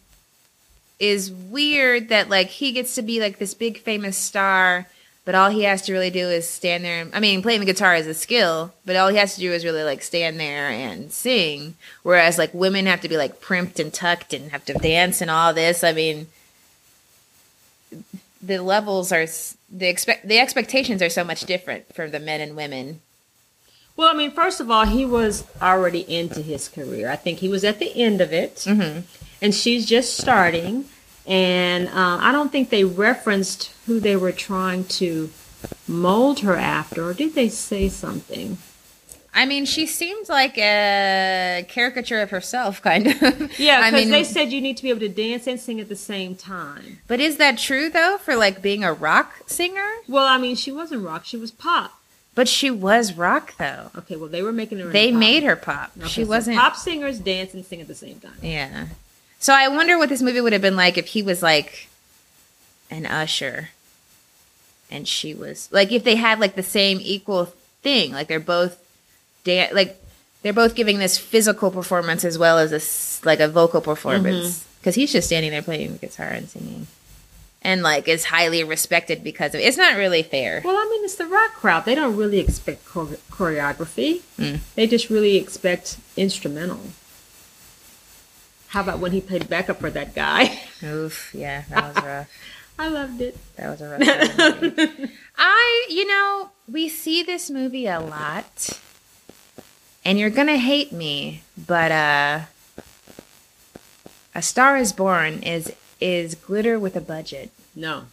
[1.00, 4.86] is weird that like he gets to be like this big famous star
[5.28, 7.02] but all he has to really do is stand there.
[7.02, 9.52] and- I mean, playing the guitar is a skill, but all he has to do
[9.52, 11.74] is really like stand there and sing.
[12.02, 15.30] Whereas like women have to be like primped and tucked and have to dance and
[15.30, 15.84] all this.
[15.84, 16.28] I mean,
[18.40, 19.26] the levels are
[19.70, 23.02] the expect the expectations are so much different for the men and women.
[23.96, 27.10] Well, I mean, first of all, he was already into his career.
[27.10, 29.02] I think he was at the end of it, Mhm.
[29.42, 30.86] and she's just starting.
[31.28, 35.30] And um, I don't think they referenced who they were trying to
[35.86, 38.56] mold her after, or did they say something?
[39.34, 43.58] I mean, she seemed like a caricature of herself, kind of.
[43.60, 45.78] Yeah, I because mean, they said you need to be able to dance and sing
[45.80, 47.00] at the same time.
[47.06, 49.88] but is that true though for like being a rock singer?
[50.08, 51.92] Well, I mean, she wasn't rock; she was pop.
[52.34, 53.90] But she was rock though.
[53.96, 54.88] Okay, well, they were making her.
[54.88, 55.20] They pop.
[55.20, 55.92] made her pop.
[55.98, 56.56] Okay, she so wasn't.
[56.56, 58.38] pop singers dance and sing at the same time.
[58.42, 58.86] Yeah.
[59.38, 61.88] So I wonder what this movie would have been like if he was like
[62.90, 63.68] an usher,
[64.90, 67.46] and she was like if they had like the same equal
[67.82, 68.12] thing.
[68.12, 68.78] Like they're both,
[69.44, 69.96] dan- like
[70.42, 74.64] they're both giving this physical performance as well as this like a vocal performance.
[74.80, 76.86] Because he's just standing there playing the guitar and singing.
[77.62, 79.64] and like is highly respected because of it.
[79.64, 80.62] It's not really fair.
[80.64, 81.84] Well, I mean, it's the rock crowd.
[81.84, 84.20] They don't really expect chore- choreography.
[84.38, 84.60] Mm.
[84.76, 86.80] They just really expect instrumental.
[88.68, 90.60] How about when he played backup for that guy?
[90.82, 92.28] Oof, yeah, that was rough.
[92.78, 93.36] I loved it.
[93.56, 94.62] That was a rough.
[94.62, 95.10] movie.
[95.38, 98.78] I, you know, we see this movie a lot,
[100.04, 102.40] and you're gonna hate me, but uh,
[104.34, 107.50] A Star Is Born is is glitter with a budget.
[107.74, 108.04] No.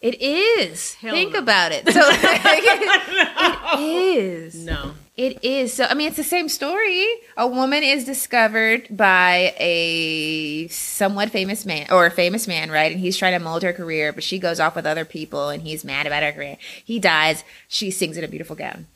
[0.00, 0.94] It is.
[0.94, 1.38] Hell Think no.
[1.40, 1.84] about it.
[1.92, 4.54] So it is.
[4.54, 4.92] No.
[5.16, 5.72] It is.
[5.72, 7.06] So I mean it's the same story.
[7.38, 12.92] A woman is discovered by a somewhat famous man or a famous man, right?
[12.92, 15.62] And he's trying to mold her career, but she goes off with other people and
[15.62, 16.58] he's mad about her career.
[16.84, 17.44] He dies.
[17.66, 18.86] She sings in a beautiful gown.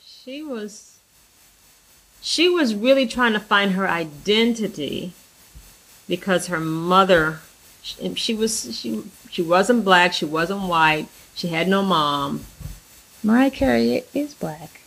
[0.00, 0.98] She was
[2.20, 5.12] she was really trying to find her identity
[6.08, 7.40] because her mother
[7.82, 12.44] she, she was she she wasn't black, she wasn't white, she had no mom.
[13.22, 14.80] Mariah Carey is black.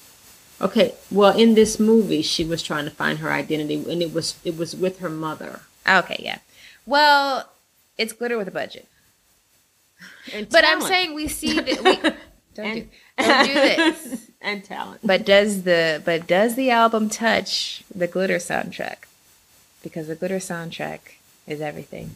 [0.59, 4.35] Okay, well in this movie she was trying to find her identity and it was
[4.43, 5.61] it was with her mother.
[5.89, 6.39] Okay, yeah.
[6.85, 7.49] Well,
[7.97, 8.87] it's glitter with a budget.
[10.33, 11.95] And But I'm saying we see that we
[12.53, 14.29] don't do, don't do this.
[14.41, 15.01] and talent.
[15.03, 19.05] But does the but does the album touch the glitter soundtrack?
[19.83, 20.99] Because the glitter soundtrack
[21.47, 22.11] is everything.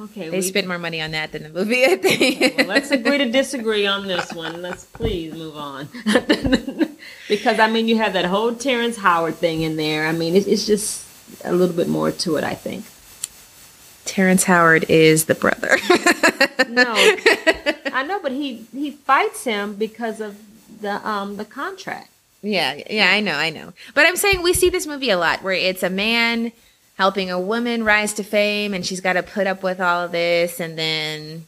[0.00, 2.58] Okay, They we, spent more money on that than the movie, I think.
[2.58, 4.62] well, let's agree to disagree on this one.
[4.62, 5.88] Let's please move on.
[7.28, 10.06] because I mean, you have that whole Terrence Howard thing in there.
[10.06, 11.06] I mean, it's, it's just
[11.44, 12.44] a little bit more to it.
[12.44, 12.84] I think.
[14.04, 15.76] Terrence Howard is the brother.
[16.68, 16.94] No,
[17.92, 20.38] I know, but he he fights him because of
[20.80, 22.08] the um the contract.
[22.42, 23.74] Yeah, yeah, I know, I know.
[23.94, 26.50] But I'm saying we see this movie a lot where it's a man
[27.02, 30.12] helping a woman rise to fame and she's got to put up with all of
[30.12, 31.44] this and then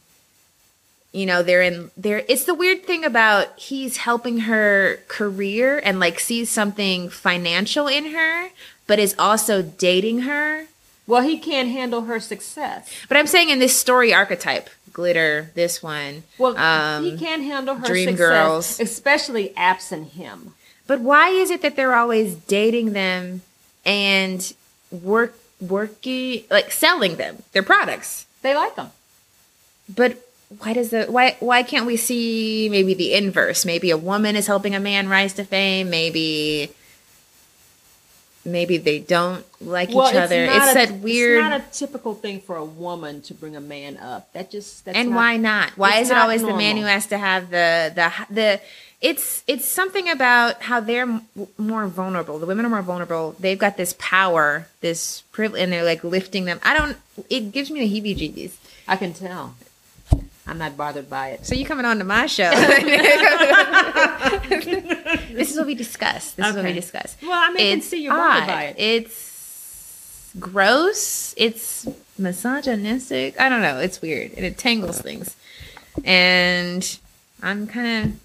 [1.13, 5.97] you know, they're in there it's the weird thing about he's helping her career and
[5.97, 8.49] like sees something financial in her
[8.85, 10.65] but is also dating her.
[11.07, 12.91] Well, he can't handle her success.
[13.07, 16.23] But I'm saying in this story archetype, glitter, this one.
[16.37, 18.79] Well, um, he can't handle her Dream success, Girls.
[18.81, 20.53] especially absent him.
[20.85, 23.41] But why is it that they're always dating them
[23.85, 24.53] and
[24.91, 28.25] work working like selling them their products?
[28.41, 28.91] They like them
[29.93, 30.21] But
[30.59, 33.65] why does the why why can't we see maybe the inverse?
[33.65, 35.89] Maybe a woman is helping a man rise to fame.
[35.89, 36.71] Maybe
[38.45, 40.45] maybe they don't like each other.
[40.45, 41.39] not It's a- that weird.
[41.39, 44.31] It's not a typical thing for a woman to bring a man up.
[44.33, 45.71] That just that's and not- why not?
[45.77, 48.61] Why it's is it always the man who has to have the the the?
[49.09, 51.27] It's it's something about how they're m-
[51.59, 52.39] more vulnerable.
[52.39, 53.35] The women are more vulnerable.
[53.39, 56.59] They've got this power, this privilege, and they're like lifting them.
[56.63, 56.97] I don't.
[57.29, 58.53] It gives me the heebie-jeebies.
[58.87, 59.55] I can tell.
[60.47, 61.45] I'm not bothered by it.
[61.45, 62.49] So you coming on to my show?
[65.31, 66.31] this is what we discuss.
[66.33, 66.79] This is what we Okay.
[66.79, 67.15] discuss.
[67.21, 68.47] Well, I mean, I can see you're bothered odd.
[68.47, 68.75] by it.
[68.77, 71.33] It's gross.
[71.37, 71.87] It's
[72.17, 73.39] misogynistic.
[73.39, 73.79] I don't know.
[73.79, 75.35] It's weird and it tangles things.
[76.03, 76.97] And
[77.41, 78.19] I'm kind of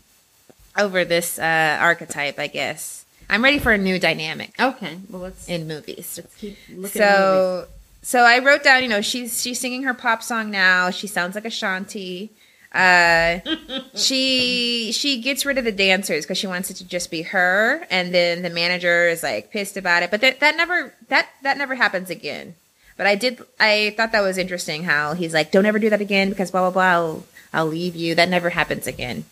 [0.76, 3.04] over this uh, archetype, I guess.
[3.28, 6.18] I'm ready for a new dynamic Okay, well let's in movies.
[6.20, 7.00] let's keep looking.
[7.00, 7.66] So
[8.02, 10.90] so I wrote down, you know, she's she's singing her pop song now.
[10.90, 12.30] She sounds like Ashanti.
[12.72, 13.40] Uh,
[13.94, 17.86] she she gets rid of the dancers because she wants it to just be her,
[17.90, 20.10] and then the manager is like pissed about it.
[20.10, 22.54] But that that never that that never happens again.
[22.96, 26.00] But I did I thought that was interesting how he's like, don't ever do that
[26.00, 26.82] again because blah blah blah.
[26.82, 28.14] I'll, I'll leave you.
[28.14, 29.24] That never happens again.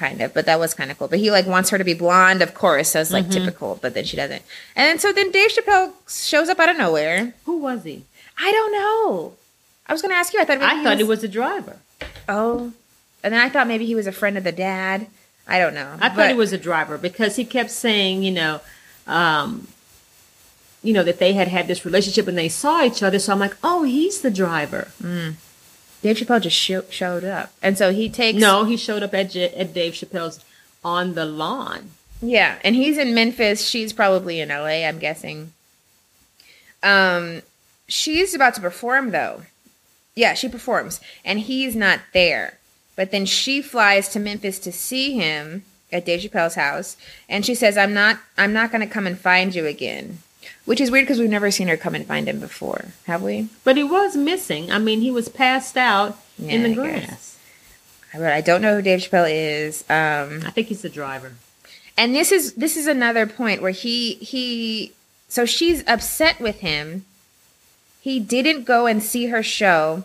[0.00, 1.08] Kind of, but that was kind of cool.
[1.08, 2.92] But he like wants her to be blonde, of course.
[2.92, 4.40] So it's like typical, but then she doesn't.
[4.74, 7.34] And then, so then Dave Chappelle shows up out of nowhere.
[7.44, 8.06] Who was he?
[8.38, 9.34] I don't know.
[9.86, 10.40] I was going to ask you.
[10.40, 11.76] I thought I thought he was a driver.
[12.30, 12.72] Oh,
[13.22, 15.06] and then I thought maybe he was a friend of the dad.
[15.46, 15.98] I don't know.
[16.00, 18.62] I thought he was a driver because he kept saying, you know,
[19.06, 19.68] um,
[20.82, 23.18] you know that they had had this relationship and they saw each other.
[23.18, 24.92] So I'm like, oh, he's the driver.
[26.02, 29.30] Dave Chappelle just sho- showed up, and so he takes No, he showed up at
[29.30, 30.40] J- at Dave Chappelle's
[30.84, 31.90] on the lawn.
[32.22, 33.66] Yeah, and he's in Memphis.
[33.66, 35.52] She's probably in LA, I'm guessing.
[36.82, 37.42] Um,
[37.88, 39.42] she's about to perform though.
[40.14, 42.58] Yeah, she performs, and he's not there.
[42.96, 46.96] But then she flies to Memphis to see him at Dave Chappelle's house,
[47.28, 48.18] and she says, "I'm not.
[48.36, 50.18] I'm not going to come and find you again."
[50.64, 53.48] Which is weird because we've never seen her come and find him before, have we?
[53.64, 54.70] But he was missing.
[54.72, 57.38] I mean, he was passed out in the I grass.
[58.12, 59.82] But I don't know who Dave Chappelle is.
[59.90, 61.32] Um, I think he's the driver.
[61.96, 64.92] and this is this is another point where he he
[65.28, 67.04] so she's upset with him
[68.00, 70.04] he didn't go and see her show,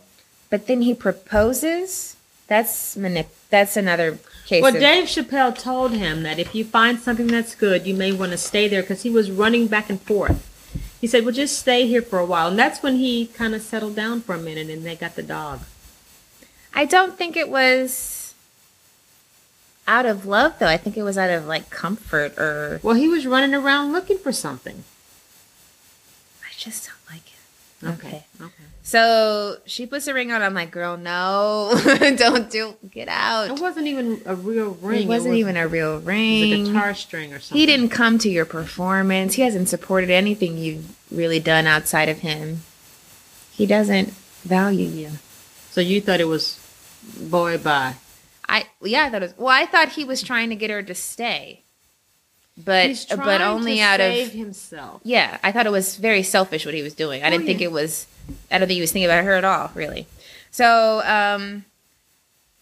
[0.49, 2.14] but then he proposes.
[2.47, 4.61] That's manip- That's another case.
[4.61, 8.11] Well, of- Dave Chappelle told him that if you find something that's good, you may
[8.11, 10.51] want to stay there because he was running back and forth.
[11.01, 13.61] He said, "Well, just stay here for a while," and that's when he kind of
[13.61, 15.61] settled down for a minute, and they got the dog.
[16.73, 18.33] I don't think it was
[19.87, 20.67] out of love, though.
[20.67, 24.17] I think it was out of like comfort, or Well, he was running around looking
[24.17, 24.83] for something.
[26.43, 28.05] I just don't like it.
[28.07, 28.25] Okay.
[28.41, 28.63] Okay.
[28.85, 30.43] So she puts the ring on.
[30.43, 31.73] I'm like, girl, no,
[32.17, 32.75] don't do.
[32.91, 33.49] Get out.
[33.49, 35.01] It wasn't even a real ring.
[35.01, 36.51] It wasn't was, even a real ring.
[36.51, 37.59] It was a guitar string or something.
[37.59, 39.33] He didn't come to your performance.
[39.33, 42.61] He hasn't supported anything you've really done outside of him.
[43.51, 44.09] He doesn't
[44.43, 45.11] value you.
[45.71, 46.59] So you thought it was
[47.19, 47.95] boy bye.
[48.47, 49.37] I yeah, I thought it was.
[49.39, 51.63] Well, I thought he was trying to get her to stay,
[52.57, 55.01] but but only out save of himself.
[55.03, 55.37] yeah.
[55.43, 57.23] I thought it was very selfish what he was doing.
[57.23, 57.65] I Oh, didn't think yeah.
[57.67, 58.07] it was.
[58.49, 60.07] I don't think he was thinking about her at all, really.
[60.51, 61.65] So, um,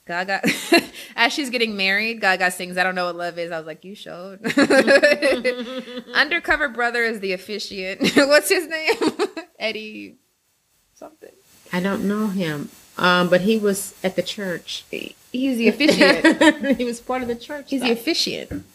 [0.07, 0.41] Gaga,
[1.15, 3.85] as she's getting married, Gaga sings "I Don't Know What Love Is." I was like,
[3.85, 4.39] "You showed."
[6.13, 8.01] Undercover brother is the officiant.
[8.15, 8.95] What's his name?
[9.59, 10.15] Eddie
[10.95, 11.31] something.
[11.71, 14.83] I don't know him, um, but he was at the church.
[15.31, 16.77] He's the officiant.
[16.77, 17.69] he was part of the church.
[17.69, 18.65] He's the officiant.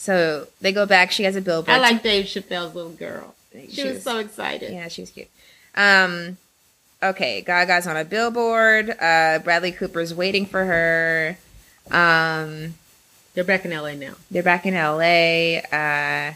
[0.00, 1.10] So they go back.
[1.10, 1.76] She has a billboard.
[1.76, 3.34] I like Dave Chappelle's little girl.
[3.52, 4.72] She, She was, was- so excited.
[4.72, 5.28] Yeah, she was cute.
[5.74, 6.36] Um,
[7.02, 8.90] okay, Gaga's on a billboard.
[8.90, 11.36] Uh, Bradley Cooper's waiting for her.
[11.90, 12.74] Um,
[13.34, 14.14] They're back in LA now.
[14.30, 15.58] they're back in LA.
[15.76, 16.34] Uh,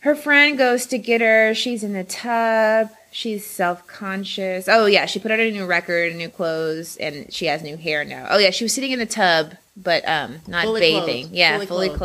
[0.00, 1.54] her friend goes to get her.
[1.54, 2.90] She's in the tub.
[3.10, 4.68] She's self conscious.
[4.68, 5.06] Oh, yeah.
[5.06, 8.26] She put out a new record, new clothes, and she has new hair now.
[8.28, 8.50] Oh, yeah.
[8.50, 11.22] She was sitting in the tub, but um, not Fully bathing.
[11.24, 11.34] clothed.
[11.34, 11.98] Yeah, Fully fully, clothed.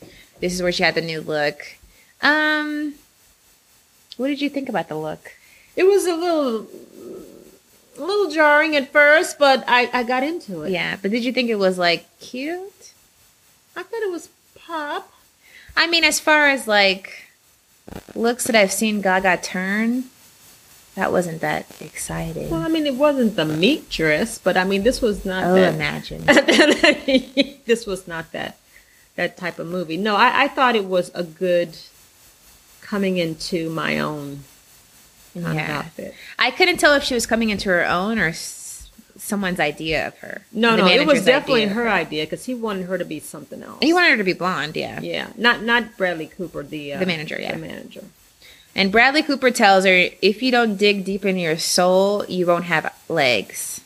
[0.00, 0.10] clothed.
[0.40, 1.60] This is where she had the new look.
[2.20, 2.94] Um,
[4.16, 5.32] what did you think about the look?
[5.76, 6.66] It was a little,
[7.98, 10.70] a little jarring at first, but I, I got into it.
[10.72, 12.92] Yeah, but did you think it was like cute?
[13.76, 15.10] I thought it was pop.
[15.76, 17.24] I mean, as far as like
[18.14, 20.04] looks that I've seen Gaga turn,
[20.94, 22.50] that wasn't that exciting.
[22.50, 25.54] Well, I mean, it wasn't the meat dress, but I mean, this was not oh,
[25.54, 25.74] that.
[25.74, 26.22] imagine.
[27.66, 28.58] this was not that
[29.16, 29.96] that type of movie.
[29.96, 31.76] No, I, I thought it was a good
[32.80, 34.40] coming into my own
[35.34, 35.78] Yeah.
[35.78, 36.14] outfit.
[36.38, 40.18] I couldn't tell if she was coming into her own or s- someone's idea of
[40.18, 40.42] her.
[40.52, 43.18] No, no, it was definitely idea of her idea because he wanted her to be
[43.20, 43.78] something else.
[43.80, 45.00] He wanted her to be blonde, yeah.
[45.00, 47.52] yeah, not not Bradley Cooper, the uh, The manager, yeah.
[47.52, 48.04] the manager.
[48.74, 52.64] And Bradley Cooper tells her, if you don't dig deep into your soul, you won't
[52.64, 53.80] have legs.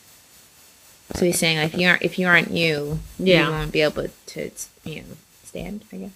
[1.15, 3.47] So he's saying, like, if you aren't, if you aren't you, Yeah.
[3.47, 4.51] you won't be able to,
[4.85, 5.85] you know, stand.
[5.93, 6.11] I guess.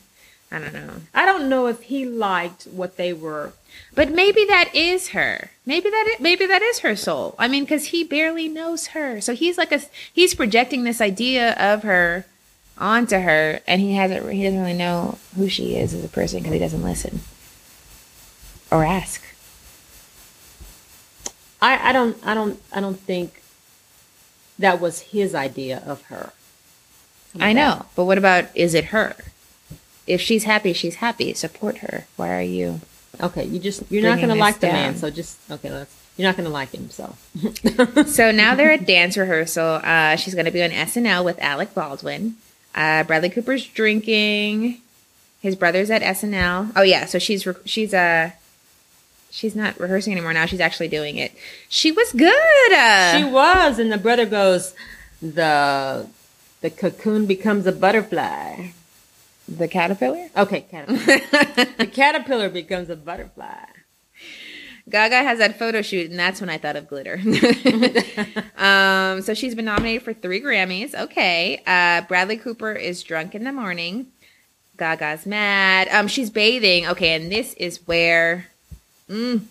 [0.53, 0.91] I don't know.
[1.15, 3.53] I don't know if he liked what they were.
[3.95, 5.51] But maybe that is her.
[5.65, 7.37] Maybe that is, maybe that is her soul.
[7.39, 9.81] I mean, because he barely knows her, so he's like a
[10.13, 12.27] he's projecting this idea of her
[12.77, 16.41] onto her, and he hasn't he doesn't really know who she is as a person
[16.41, 17.21] because he doesn't listen
[18.71, 19.23] or ask.
[21.63, 23.43] I, I don't I don't I don't think
[24.59, 26.33] that was his idea of her.
[27.39, 29.15] I know, but what about is it her?
[30.07, 31.33] If she's happy, she's happy.
[31.35, 32.07] Support her.
[32.17, 32.81] Why are you?
[33.21, 35.71] Okay, you just you're not gonna like the man, so just okay.
[35.71, 35.97] Let's.
[36.17, 37.15] You're not gonna like him, so.
[38.07, 39.81] So now they're at dance rehearsal.
[39.83, 42.37] Uh, she's going to be on SNL with Alec Baldwin.
[42.75, 44.81] Uh, Bradley Cooper's drinking.
[45.41, 46.73] His brother's at SNL.
[46.77, 48.33] Oh yeah, so she's she's uh
[49.31, 50.47] she's not rehearsing anymore now.
[50.47, 51.33] She's actually doing it.
[51.69, 52.73] She was good.
[52.73, 54.75] Uh, She was, and the brother goes,
[55.23, 56.07] the
[56.61, 58.69] the cocoon becomes a butterfly.
[59.49, 60.29] the caterpillar.
[60.37, 61.67] Okay, caterpillar.
[61.79, 63.65] the caterpillar becomes a butterfly.
[64.89, 67.21] Gaga has that photo shoot, and that's when I thought of glitter.
[68.57, 70.95] um, so she's been nominated for three Grammys.
[70.95, 71.63] Okay.
[71.67, 74.09] Uh, Bradley Cooper is drunk in the morning.
[74.77, 75.89] Gaga's mad.
[75.93, 76.87] Um, she's bathing.
[76.89, 78.49] Okay, and this is where
[79.11, 79.43] mm,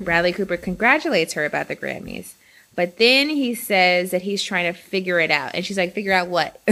[0.00, 2.32] Bradley Cooper congratulates her about the Grammys.
[2.74, 6.12] But then he says that he's trying to figure it out, and she's like, "Figure
[6.12, 6.60] out what?"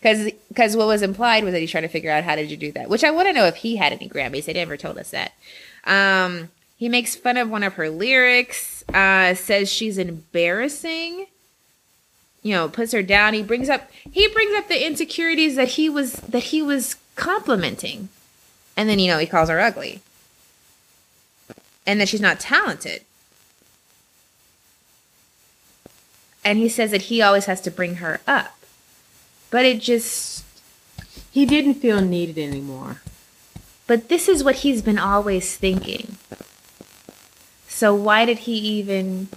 [0.00, 2.56] Because because what was implied was that he's trying to figure out how did you
[2.56, 2.88] do that.
[2.88, 4.44] Which I want to know if he had any Grammys.
[4.44, 5.32] They never told us that.
[5.84, 8.84] Um, he makes fun of one of her lyrics.
[8.92, 11.26] Uh, says she's embarrassing.
[12.42, 13.34] You know, puts her down.
[13.34, 18.10] He brings up he brings up the insecurities that he was that he was complimenting,
[18.76, 20.02] and then you know he calls her ugly,
[21.86, 23.02] and that she's not talented.
[26.44, 28.58] And he says that he always has to bring her up,
[29.50, 30.44] but it just
[31.30, 33.02] He didn't feel needed anymore.
[33.86, 36.16] But this is what he's been always thinking.
[37.68, 39.28] So why did he even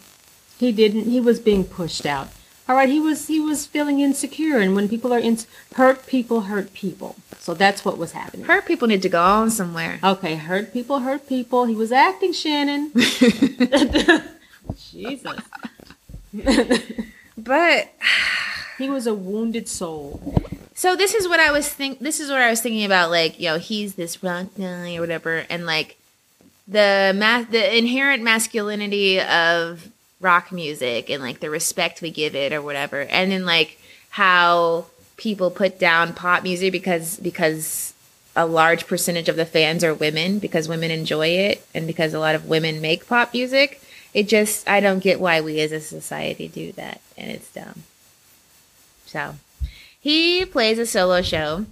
[0.58, 1.06] He didn't.
[1.06, 2.30] He was being pushed out.
[2.72, 2.88] All right.
[2.88, 3.28] He was.
[3.28, 5.38] He was feeling insecure, and when people are in,
[5.76, 7.18] hurt people hurt people.
[7.38, 8.46] So that's what was happening.
[8.46, 10.00] hurt people need to go on somewhere?
[10.02, 11.66] Okay, hurt people hurt people.
[11.66, 12.94] He was acting, Shannon.
[14.78, 15.38] Jesus.
[17.38, 17.94] But
[18.78, 20.34] He was a wounded soul.
[20.74, 22.00] So this is what I was think.
[22.00, 23.12] This is what I was thinking about.
[23.12, 25.98] Like, you know, he's this rock guy or whatever, and like
[26.70, 29.90] the ma- the inherent masculinity of
[30.22, 33.78] rock music and like the respect we give it or whatever, and then like
[34.12, 34.86] how
[35.18, 37.94] people put down pop music because because
[38.36, 42.20] a large percentage of the fans are women because women enjoy it and because a
[42.20, 43.82] lot of women make pop music.
[44.14, 47.84] It just I don't get why we as a society do that, and it's dumb.
[49.06, 49.36] So
[50.00, 51.66] he plays a solo show,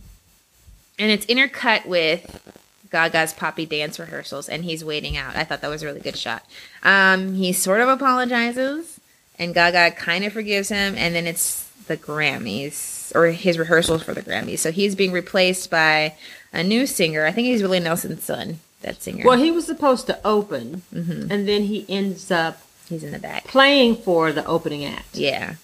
[0.97, 2.53] and it's intercut with
[2.91, 5.35] Gaga's poppy dance rehearsals, and he's waiting out.
[5.35, 6.45] I thought that was a really good shot.
[6.83, 8.99] Um, he sort of apologizes,
[9.37, 14.13] and Gaga kind of forgives him, and then it's the Grammys or his rehearsals for
[14.13, 14.59] the Grammys.
[14.59, 16.15] So he's being replaced by
[16.53, 17.25] a new singer.
[17.25, 18.59] I think he's Willie Nelson's son.
[18.81, 19.25] That singer.
[19.25, 20.83] Well, he was supposed to open,
[21.29, 23.43] and then he ends up he's in the back.
[23.43, 25.17] playing for the opening act.
[25.17, 25.55] Yeah,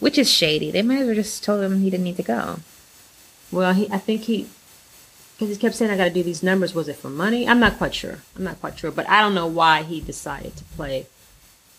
[0.00, 0.70] which is shady.
[0.70, 2.58] They might as well just told him he didn't need to go.
[3.50, 4.48] Well, he, I think he,
[5.38, 7.48] because he kept saying, "I got to do these numbers." Was it for money?
[7.48, 8.18] I'm not quite sure.
[8.36, 11.06] I'm not quite sure, but I don't know why he decided to play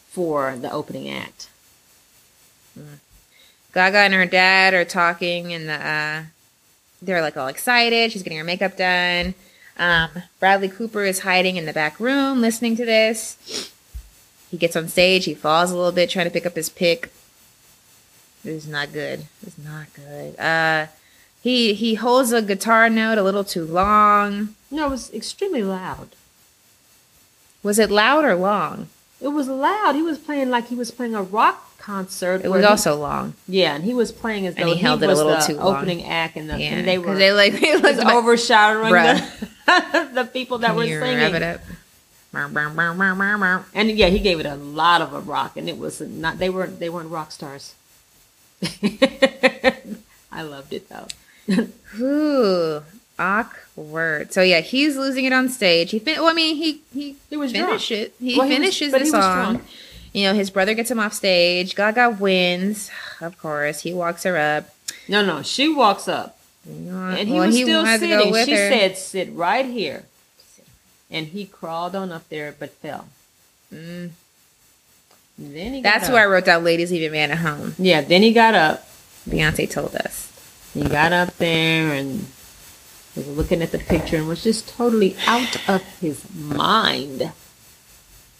[0.10, 1.50] for the opening act.
[3.74, 6.24] Gaga and her dad are talking, and the, uh,
[7.02, 8.12] they're like all excited.
[8.12, 9.36] She's getting her makeup done.
[9.78, 13.72] Um, Bradley Cooper is hiding in the back room, listening to this.
[14.50, 15.26] He gets on stage.
[15.26, 17.12] He falls a little bit, trying to pick up his pick.
[18.44, 19.26] This is not good.
[19.46, 20.40] Is not good.
[20.40, 20.88] Uh,
[21.42, 24.56] he he holds a guitar note a little too long.
[24.72, 26.10] No, it was extremely loud.
[27.64, 28.88] Was it loud or long?
[29.22, 29.96] It was loud.
[29.96, 32.42] He was playing like he was playing a rock concert.
[32.44, 33.34] It was he- also long.
[33.48, 35.40] yeah, and he was playing as And though he held it a was little the
[35.42, 35.76] too long.
[35.78, 40.26] opening act, and, the, Yeah, and they were they like they was overshadowing the, the
[40.32, 41.60] people that were You singing.
[43.74, 46.38] And yeah, he gave it a lot of a rock, and it was not.
[46.38, 46.80] They weren't.
[46.80, 47.74] They weren't rock stars.
[50.32, 51.08] I loved it though.
[52.00, 52.82] Ooh,
[53.18, 54.32] awkward.
[54.34, 55.92] So yeah, he's losing it on stage.
[55.92, 57.92] He fin- well, I mean, he he He was drunk.
[57.92, 58.14] it.
[58.20, 59.54] He Well, he was- finishes the song.
[59.56, 59.68] drunk.
[60.14, 61.76] You know, his brother gets him off stage.
[61.76, 62.90] Gaga wins,
[63.22, 63.82] of course.
[63.82, 64.74] He walks her up.
[65.08, 68.46] No, no, she walks up, And and he was still wanted to go sitting.
[68.46, 68.70] She her.
[68.70, 70.04] said, "Sit right here,"
[71.12, 73.08] and he crawled on up there, but fell.
[73.74, 74.10] Mm.
[75.38, 78.02] Then he got That's where I wrote down "Ladies Leave a Man at Home." Yeah,
[78.02, 78.88] then he got up.
[79.28, 80.29] Beyonce told us.
[80.84, 82.26] He got up there and
[83.16, 87.32] was looking at the picture and was just totally out of his mind,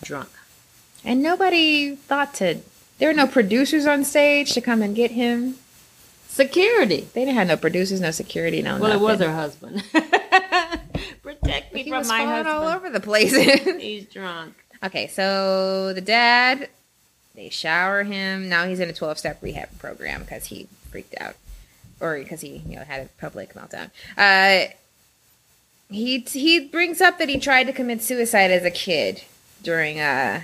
[0.02, 0.30] drunk.
[1.04, 2.60] And nobody thought to.
[2.98, 5.56] There were no producers on stage to come and get him.
[6.28, 7.08] Security.
[7.14, 8.78] They didn't have no producers, no security, no.
[8.78, 9.84] Well, it was her husband.
[11.24, 12.48] Protect me He from was my husband.
[12.48, 13.36] all over the place.
[13.82, 14.54] He's drunk.
[14.84, 16.70] Okay, so the dad,
[17.36, 18.48] they shower him.
[18.48, 21.36] Now he's in a 12 step rehab program because he freaked out
[22.00, 23.90] or because he, you know, had a public meltdown.
[24.18, 24.72] Uh,
[25.90, 29.24] he, he brings up that he tried to commit suicide as a kid
[29.64, 30.42] during, uh,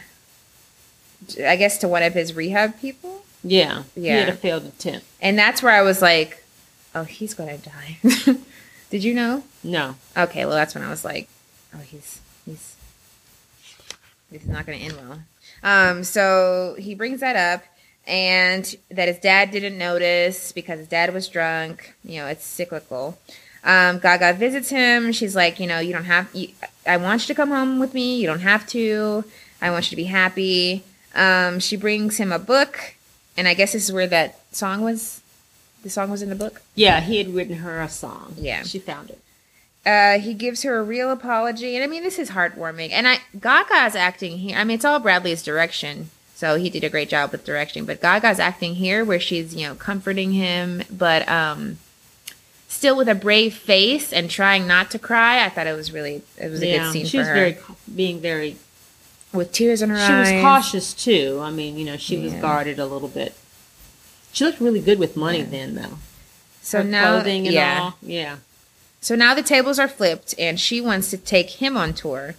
[1.46, 3.24] I guess, to one of his rehab people.
[3.44, 5.06] Yeah, yeah, he had a failed attempt.
[5.22, 6.44] And that's where I was like,
[6.96, 7.98] oh, he's going to die.
[8.90, 9.44] Did you know?
[9.64, 11.28] No, Okay, well, that's when I was like,
[11.74, 12.76] oh, he's he's
[14.32, 15.20] this is not going to end well.
[15.64, 17.64] Um, so he brings that up,
[18.08, 21.94] and that his dad didn't notice because his dad was drunk.
[22.04, 23.18] You know, it's cyclical.
[23.64, 25.12] Um, Gaga visits him.
[25.12, 26.30] She's like, you know, you don't have.
[26.34, 26.50] You,
[26.86, 28.18] I want you to come home with me.
[28.20, 29.24] You don't have to.
[29.62, 30.84] I want you to be happy.
[31.16, 32.96] Um, she brings him a book,
[33.38, 35.22] and I guess this is where that song was.
[35.82, 36.62] The song was in the book.
[36.76, 38.36] yeah, he had written her a song.
[38.38, 38.64] Yeah.
[38.64, 39.20] she found it.
[39.86, 42.90] Uh, he gives her a real apology, and I mean, this is heartwarming.
[42.92, 44.58] And I Gaga's acting here.
[44.58, 47.86] I mean, it's all Bradley's direction, so he did a great job with directing.
[47.86, 51.80] But Gaga's acting here, where she's you know comforting him, but um,
[52.68, 55.44] still with a brave face and trying not to cry.
[55.44, 57.58] I thought it was really it was a yeah, good scene she for was very
[57.96, 58.58] being very.
[59.34, 60.28] with tears in her She eyes.
[60.30, 61.40] She was cautious too.
[61.42, 63.34] I mean, you know, she was guarded a little bit.
[64.32, 65.46] She looked really good with money Yeah.
[65.46, 65.98] then, though.
[66.62, 67.80] So Her now, clothing and yeah.
[67.82, 67.98] all.
[68.02, 68.38] Yeah.
[69.00, 72.36] So now the tables are flipped, and she wants to take him on tour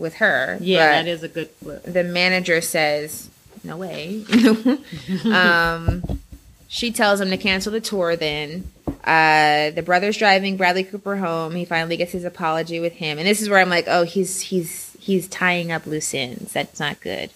[0.00, 0.58] with her.
[0.60, 1.82] Yeah, that is a good flip.
[1.84, 3.28] the manager says,
[3.62, 4.24] "No way."
[5.32, 6.20] um,
[6.68, 8.70] she tells him to cancel the tour then,
[9.04, 11.54] Uh, the brother's driving Bradley Cooper home.
[11.54, 14.40] He finally gets his apology with him, and this is where I'm like, oh, he's
[14.40, 16.52] he's he's tying up loose ends.
[16.52, 17.30] That's not good.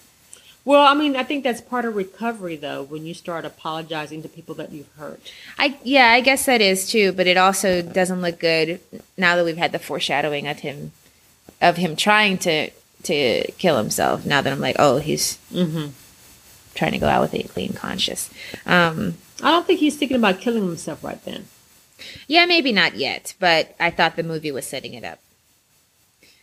[0.66, 4.30] Well, I mean, I think that's part of recovery, though, when you start apologizing to
[4.30, 5.20] people that you've hurt.
[5.58, 8.80] I yeah, I guess that is too, but it also doesn't look good
[9.18, 10.92] now that we've had the foreshadowing of him
[11.60, 12.70] of him trying to
[13.04, 14.24] to kill himself.
[14.24, 15.88] Now that I'm like, oh, he's Mm-hmm.
[16.74, 18.30] trying to go out with a clean conscience.
[18.66, 21.46] Um, I don't think he's thinking about killing himself right then.
[22.26, 25.18] yeah, maybe not yet, but I thought the movie was setting it up.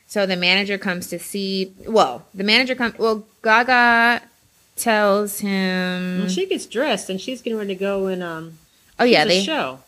[0.08, 1.74] So the manager comes to see.
[1.88, 2.98] Well, the manager comes.
[2.98, 4.22] Well, Gaga
[4.76, 6.20] tells him.
[6.20, 8.58] Well, she gets dressed and she's getting ready to go and um.
[9.00, 9.80] oh yeah, they the show.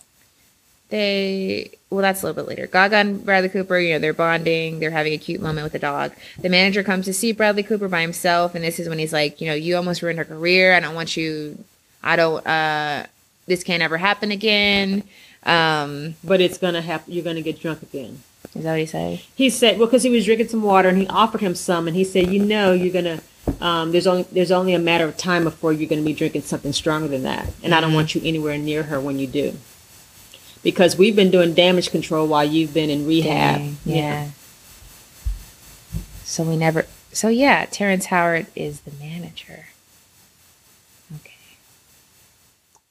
[0.93, 4.79] They well that's a little bit later gaga and bradley cooper you know they're bonding
[4.79, 7.87] they're having a cute moment with the dog the manager comes to see bradley cooper
[7.87, 10.73] by himself and this is when he's like you know you almost ruined her career
[10.75, 11.57] i don't want you
[12.03, 13.05] i don't uh
[13.47, 15.03] this can't ever happen again
[15.45, 17.11] um But it's gonna happen.
[17.11, 18.21] You're gonna get drunk again.
[18.55, 20.97] is that what he said He said, well, because he was drinking some water and
[20.97, 23.19] he offered him some, and he said, you know, you're gonna.
[23.59, 26.71] Um, there's only there's only a matter of time before you're gonna be drinking something
[26.71, 29.47] stronger than that, and I don't want you anywhere near her when you do.
[30.63, 33.57] Because we've been doing damage control while you've been in rehab.
[33.59, 34.29] Dang, yeah
[36.33, 39.67] so we never so yeah terrence howard is the manager
[41.15, 41.29] okay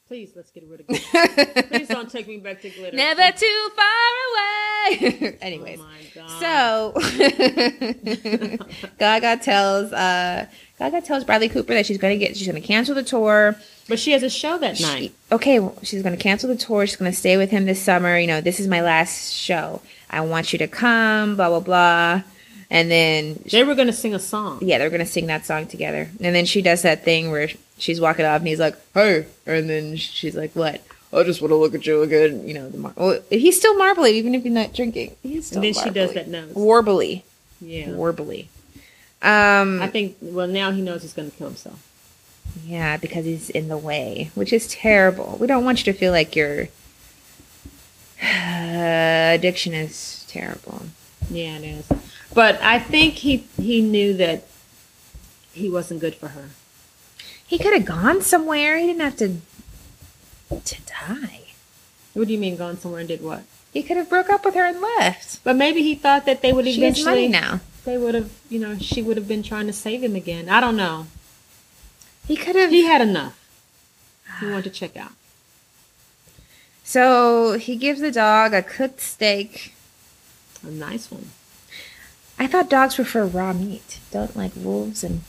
[0.07, 1.63] Please let's get rid of glitter.
[1.63, 2.95] Please don't take me back to glitter.
[2.95, 5.79] never too far away anyways
[6.15, 6.93] Oh.
[6.93, 8.57] So
[8.99, 10.45] Gaga tells uh
[10.91, 13.55] Gaga tells Bradley Cooper that she's gonna get she's gonna cancel the tour.
[13.87, 15.13] but she has a show that night.
[15.31, 16.85] Okay, well, she's gonna cancel the tour.
[16.85, 18.17] She's gonna stay with him this summer.
[18.17, 19.81] You know, this is my last show.
[20.09, 21.35] I want you to come.
[21.37, 22.21] Blah blah blah.
[22.69, 24.59] And then They were gonna sing a song.
[24.61, 26.09] yeah, they're gonna sing that song together.
[26.21, 29.69] And then she does that thing where she's walking off, and he's like, "Hey," and
[29.69, 30.81] then she's like, "What?"
[31.13, 32.45] I just want to look at you again.
[32.47, 35.15] You know, the mar- well, he's still marbly even if he's not drinking.
[35.23, 36.51] He's still And then she does that nose.
[36.53, 37.21] warbly,
[37.61, 37.87] Yeah.
[37.89, 38.47] warbly.
[39.23, 40.17] Um, I think.
[40.21, 41.79] Well, now he knows he's gonna kill himself.
[42.65, 45.37] Yeah, because he's in the way, which is terrible.
[45.39, 46.67] We don't want you to feel like your
[48.21, 50.83] addiction is terrible.
[51.29, 51.91] Yeah, it is.
[52.33, 54.45] But I think he he knew that
[55.53, 56.49] he wasn't good for her.
[57.45, 58.77] He could have gone somewhere.
[58.77, 59.37] He didn't have to
[60.59, 61.41] to die.
[62.13, 63.43] What do you mean, gone somewhere and did what?
[63.73, 65.43] He could have broke up with her and left.
[65.43, 67.27] But maybe he thought that they would She has money eventually.
[67.27, 67.61] now.
[67.85, 70.47] They would have, you know, she would have been trying to save him again.
[70.49, 71.07] I don't know.
[72.27, 72.69] He could have.
[72.69, 73.37] He had enough.
[74.39, 75.11] He wanted to check out.
[76.83, 79.73] So he gives the dog a cooked steak.
[80.65, 81.29] A nice one.
[82.39, 83.99] I thought dogs prefer raw meat.
[84.11, 85.21] Don't like wolves and.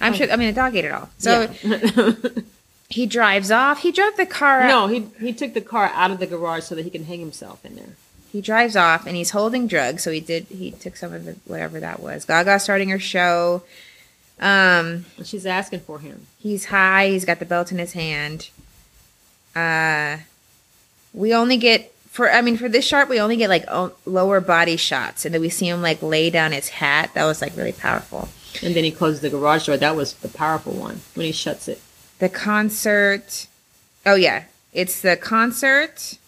[0.00, 0.16] I'm Oh.
[0.16, 0.30] sure.
[0.30, 1.08] I mean, the dog ate it all.
[1.18, 2.12] So Yeah.
[2.90, 3.78] he drives off.
[3.80, 4.60] He drove the car.
[4.62, 4.68] out.
[4.68, 7.20] no, he he took the car out of the garage so that he can hang
[7.20, 7.94] himself in there.
[8.32, 11.36] He drives off and he's holding drugs so he did he took some of it
[11.44, 13.62] whatever that was gaga starting her show
[14.40, 16.26] um she's asking for him.
[16.38, 18.50] he's high he's got the belt in his hand
[19.54, 20.18] uh
[21.14, 24.40] we only get for i mean for this shot we only get like o- lower
[24.40, 27.56] body shots and then we see him like lay down his hat that was like
[27.56, 28.28] really powerful
[28.62, 29.76] And then he closes the garage door.
[29.76, 31.80] That was the powerful one when he shuts it.
[32.18, 33.46] the concert
[34.04, 36.18] oh yeah it's the concert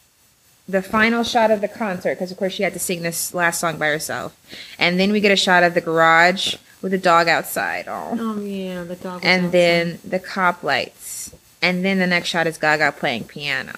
[0.68, 3.58] the final shot of the concert because of course she had to sing this last
[3.60, 4.36] song by herself
[4.78, 8.40] and then we get a shot of the garage with the dog outside oh Oh
[8.40, 9.20] yeah, the dog.
[9.24, 9.52] And outside.
[9.52, 13.72] then the cop lights and then the next shot is gaga playing piano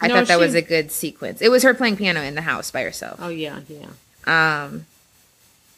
[0.00, 2.42] i No, thought that was a good sequence it was her playing piano in the
[2.42, 3.86] house by herself Oh yeah, yeah.
[4.64, 4.86] um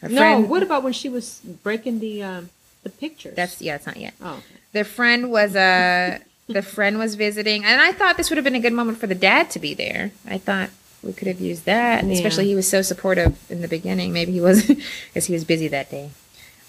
[0.02, 2.50] No, friend what about when she was breaking the um,
[2.82, 3.34] the pictures?
[3.34, 4.34] that's yeah it's not yet oh.
[4.34, 4.42] okay.
[4.72, 6.18] the friend was uh
[6.49, 7.64] the friend was visiting.
[7.64, 9.74] And i thought this would have been a good moment for the dad to be
[9.74, 10.12] there.
[10.28, 10.70] I thought
[11.03, 12.12] we could have used that Yeah.
[12.12, 14.12] especially he was so supportive in the beginning.
[14.12, 16.11] Maybe he wasn't because he was busy that day.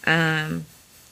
[0.06, 0.66] Um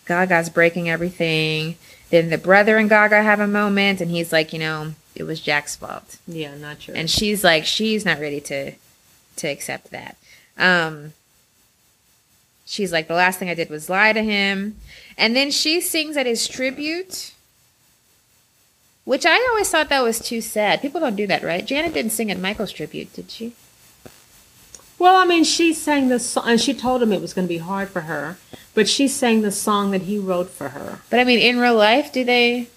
[0.05, 1.75] gaga's breaking everything.
[2.09, 5.39] Then the brother and gaga have a moment and he's like you know it was
[5.41, 6.17] jack's fault.
[6.27, 6.95] Yeah, not sure.
[6.95, 8.73] and she's like she's not ready to
[9.37, 10.17] to accept that.
[10.57, 11.13] Um
[12.65, 14.77] she's like the last thing i did was lie to him.
[15.17, 17.33] And then she sings at his tribute
[19.05, 22.11] which i always thought that was too sad people don't do that right janet didn't
[22.11, 23.53] sing at michael's tribute did she
[24.99, 27.53] Well, I mean, she sang the song, and she told him it was going to
[27.57, 28.37] be hard for her,
[28.75, 30.99] but she sang the song that he wrote for her.
[31.09, 32.67] but i mean in real life do they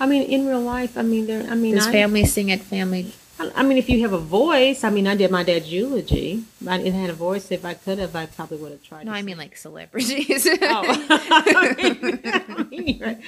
[0.00, 1.46] I mean, in real life, I mean, there.
[1.48, 4.18] I mean, does I, family sing at family I I mean, if you have a
[4.18, 6.42] voice, I mean, I did my dad's eulogy.
[6.66, 7.52] I didn't have a voice.
[7.52, 9.06] If I could have, I probably would have tried.
[9.06, 9.26] no i sing.
[9.26, 10.82] mean like celebrities Oh.
[10.88, 13.20] I mean, right.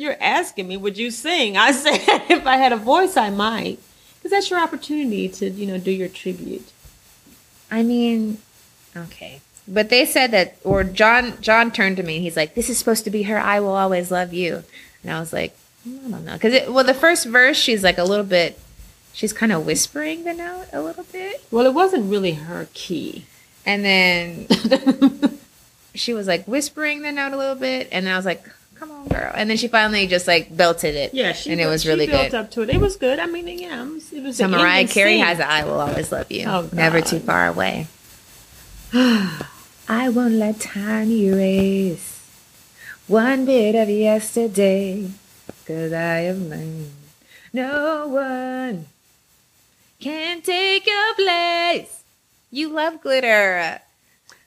[0.00, 1.58] You're asking me, would you sing?
[1.58, 3.78] I said, if I had a voice, I might.
[4.16, 6.72] Because that's your opportunity to, you know, do your tribute.
[7.70, 8.38] I mean,
[8.96, 9.42] okay.
[9.68, 12.78] But they said that, or John John turned to me and he's like, "This is
[12.78, 13.38] supposed to be her.
[13.38, 14.64] I will always love you."
[15.02, 17.98] And I was like, hmm, I don't know, because well, the first verse she's like
[17.98, 18.58] a little bit,
[19.12, 23.26] she's kind of whispering the note a little bit, Well, it wasn't really her key.
[23.66, 24.46] and then
[25.94, 28.42] she was like whispering the note a little bit, and then I was like,
[28.80, 31.12] "Come on, girl!" And then she finally just like belted it.
[31.14, 32.34] Yeah, she and it was she really built good.
[32.40, 32.70] up to it.
[32.70, 33.18] It was good.
[33.20, 34.12] I mean, yeah, it was.
[34.12, 35.24] It was So Mariah Carey sing.
[35.24, 37.86] has a "I will always love you, Oh, never too far away."
[38.92, 42.16] I won't let time erase
[43.06, 45.10] one bit of yesterday,
[45.66, 46.90] cause I have learned
[47.52, 48.86] no one
[50.00, 52.02] can take your place.
[52.50, 53.80] You love glitter.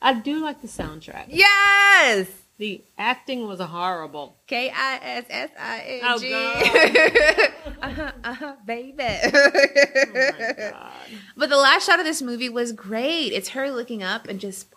[0.02, 1.26] I do like the soundtrack.
[1.30, 2.28] Yes.
[2.64, 4.38] The acting was horrible.
[4.48, 7.74] K I S S I N Oh, God.
[7.82, 9.04] uh-huh, uh-huh, baby.
[9.04, 10.92] Oh my god.
[11.36, 13.34] But the last shot of this movie was great.
[13.34, 14.68] It's her looking up and just.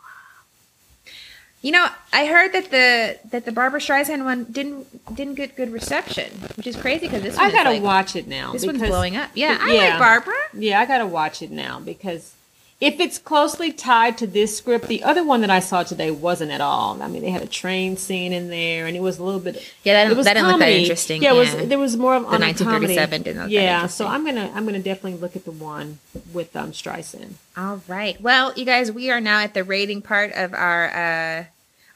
[1.63, 5.73] You know, I heard that the that the Barbra Streisand one didn't didn't get good
[5.73, 8.51] reception, which is crazy because this one I gotta like, watch it now.
[8.51, 9.31] This one's blowing up.
[9.35, 9.81] Yeah, I Yeah.
[9.91, 10.35] like Barbra.
[10.55, 12.35] Yeah, I gotta watch it now because
[12.79, 16.51] if it's closely tied to this script, the other one that I saw today wasn't
[16.51, 17.03] at all.
[17.03, 19.57] I mean, they had a train scene in there, and it was a little bit.
[19.83, 21.23] Yeah, that it was that didn't look that interesting.
[21.23, 21.55] Yeah, was.
[21.55, 23.25] There was more of The on a 1937 comedy.
[23.25, 26.01] didn't look that Yeah, so I'm gonna I'm gonna definitely look at the one
[26.35, 27.35] with um Streisand.
[27.57, 28.21] All right.
[28.21, 31.45] Well, you guys, we are now at the rating part of our uh,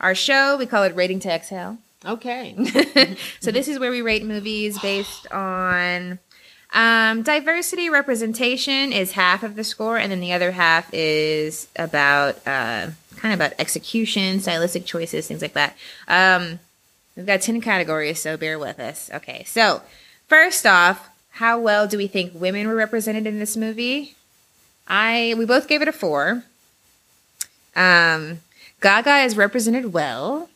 [0.01, 0.57] our show.
[0.57, 1.77] We call it Rating to Exhale.
[2.07, 2.57] Okay.
[3.41, 6.19] so this is where we rate movies based on
[6.73, 12.37] um, diversity representation is half of the score, and then the other half is about
[12.47, 15.77] uh, kind of about execution, stylistic choices, things like that.
[16.07, 16.61] Um,
[17.17, 19.11] we've got ten categories, so bear with us.
[19.13, 19.83] Okay, so
[20.29, 24.15] first off, how well do we think women were represented in this movie?
[24.87, 26.45] I we both gave it a four.
[27.75, 28.41] Um,
[28.81, 30.49] Gaga is represented well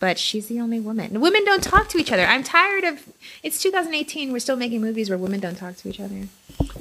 [0.00, 1.20] but she's the only woman.
[1.20, 2.24] Women don't talk to each other.
[2.24, 3.06] I'm tired of.
[3.44, 4.32] It's 2018.
[4.32, 6.22] We're still making movies where women don't talk to each other.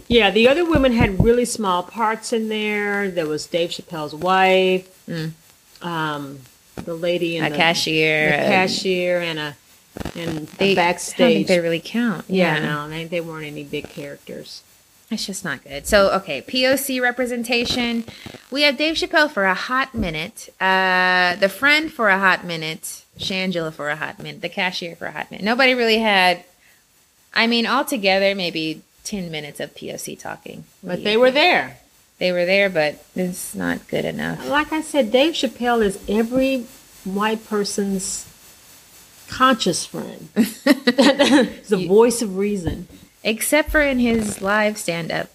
[0.08, 3.10] Yeah, the other women had really small parts in there.
[3.12, 5.32] There was Dave Chappelle's wife, Mm.
[5.82, 6.40] um,
[6.76, 9.56] the lady in A the, cashier, the cashier, and a
[10.16, 11.18] and They, I don't backstage.
[11.18, 12.26] think they really count.
[12.28, 14.62] yeah, Yeah, no, they, they weren't any big characters.
[15.12, 15.86] it's just not good.
[15.88, 18.06] So okay, POC representation.
[18.52, 20.50] We have Dave Chappelle for a hot minute.
[20.62, 23.04] Uh, the friend for a hot minute.
[23.20, 24.42] Shangela for a hot minute.
[24.42, 25.44] The cashier for a hot minute.
[25.44, 26.44] Nobody really had.
[27.34, 30.64] I mean, altogether, maybe 10 minutes of POC talking.
[30.82, 31.78] What But you they were there.
[32.18, 34.48] They were there, but it's not good enough.
[34.48, 36.66] Like I said, Dave Chappelle is every
[37.06, 38.26] white person's
[39.30, 40.30] conscious friend.
[40.36, 42.88] He's the voice of reason.
[43.24, 45.30] Except for in his live stand up,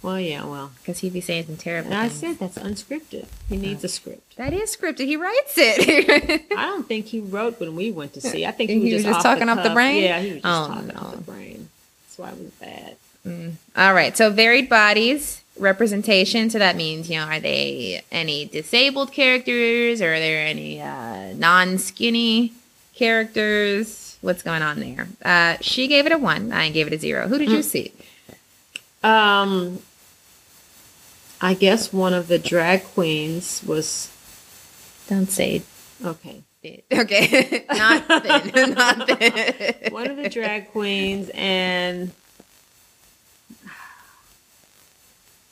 [0.00, 0.70] Well, yeah, well.
[0.80, 2.20] because he'd be saying some terrible I things.
[2.20, 3.26] said that's unscripted.
[3.48, 4.36] He needs a script.
[4.36, 5.06] That is scripted.
[5.06, 6.46] He writes it.
[6.56, 8.46] I don't think he wrote when we went to see.
[8.46, 9.74] I think he was he was just, off talking off the cuff.
[9.74, 10.02] brain?
[10.04, 11.68] Yeah, he was just Oh, talking off the brain.
[12.06, 12.96] That's why it was bad.
[13.76, 14.16] All right.
[14.16, 16.48] So varied bodies representation.
[16.48, 21.32] So that means you know, are they any disabled characters, or are there any uh,
[21.34, 22.52] non-skinny
[22.94, 24.16] characters?
[24.20, 25.08] What's going on there?
[25.24, 26.52] Uh, she gave it a one.
[26.52, 27.28] I gave it a zero.
[27.28, 27.92] Who did you see?
[29.02, 29.80] Um,
[31.40, 34.10] I guess one of the drag queens was
[35.08, 35.62] Don't say
[36.04, 36.42] okay.
[36.62, 36.84] it.
[36.92, 38.70] Okay, not thin.
[38.74, 39.92] not thin.
[39.92, 42.12] One of the drag queens, and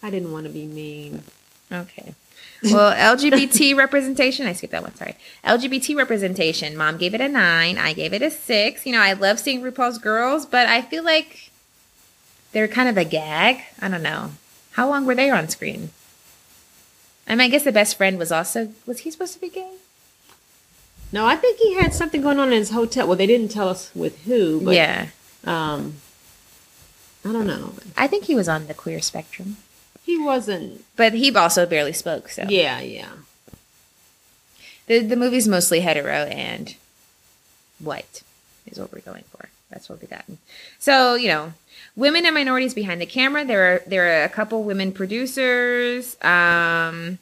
[0.03, 1.23] I didn't want to be mean.
[1.71, 2.15] Okay.
[2.63, 5.17] Well, LGBT representation, I skipped that one, sorry.
[5.45, 7.79] LGBT representation, mom gave it a nine.
[7.79, 8.87] I gave it a six.
[8.87, 11.51] You know, I love seeing RuPaul's girls, but I feel like
[12.53, 13.63] they're kind of a gag.
[13.81, 14.31] I don't know.
[14.77, 15.89] How long were they on screen?
[17.27, 19.71] I mean, I guess the best friend was also, was he supposed to be gay?
[21.13, 23.07] No, I think he had something going on in his hotel.
[23.07, 25.07] Well, they didn't tell us with who, but yeah.
[25.45, 25.95] um,
[27.25, 27.73] I don't know.
[27.97, 29.57] I think he was on the queer spectrum,
[30.05, 30.85] He wasn't.
[30.95, 32.45] but he also barely spoke, so.
[32.47, 33.09] Yeah, yeah.
[34.89, 36.77] The the movie's mostly hetero and
[37.81, 38.23] white
[38.67, 39.49] is what we're going for.
[39.71, 40.39] That's what we gotten.
[40.79, 41.55] So you know,
[41.97, 43.45] women and minorities behind the camera.
[43.45, 47.19] There are there are a couple women producers, um,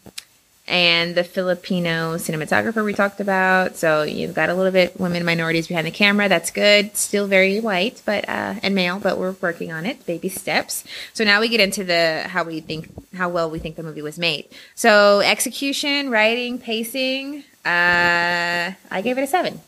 [0.67, 3.77] and the Filipino cinematographer we talked about.
[3.77, 6.29] So you've got a little bit women minorities behind the camera.
[6.29, 6.97] That's good.
[6.97, 10.05] Still very white, but uh, and male, but we're working on it.
[10.07, 10.85] Baby steps.
[11.13, 14.03] So now we get into the how we think how well we think the movie
[14.03, 14.49] was made.
[14.75, 17.45] So execution, writing, pacing.
[17.65, 19.61] Uh, I gave it a seven.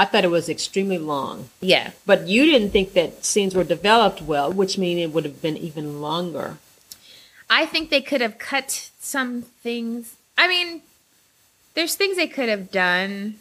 [0.00, 1.50] I thought it was extremely long.
[1.60, 1.90] Yeah.
[2.06, 5.58] But you didn't think that scenes were developed well, which means it would have been
[5.58, 6.56] even longer.
[7.50, 10.16] I think they could have cut some things.
[10.38, 10.80] I mean,
[11.74, 13.34] there's things they could have done.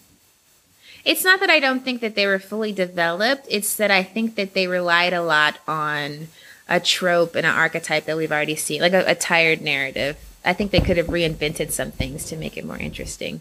[1.05, 3.47] It's not that I don't think that they were fully developed.
[3.49, 6.27] It's that I think that they relied a lot on
[6.67, 10.17] a trope and an archetype that we've already seen, like a, a tired narrative.
[10.43, 13.39] I think they could have reinvented some things to make it more interesting.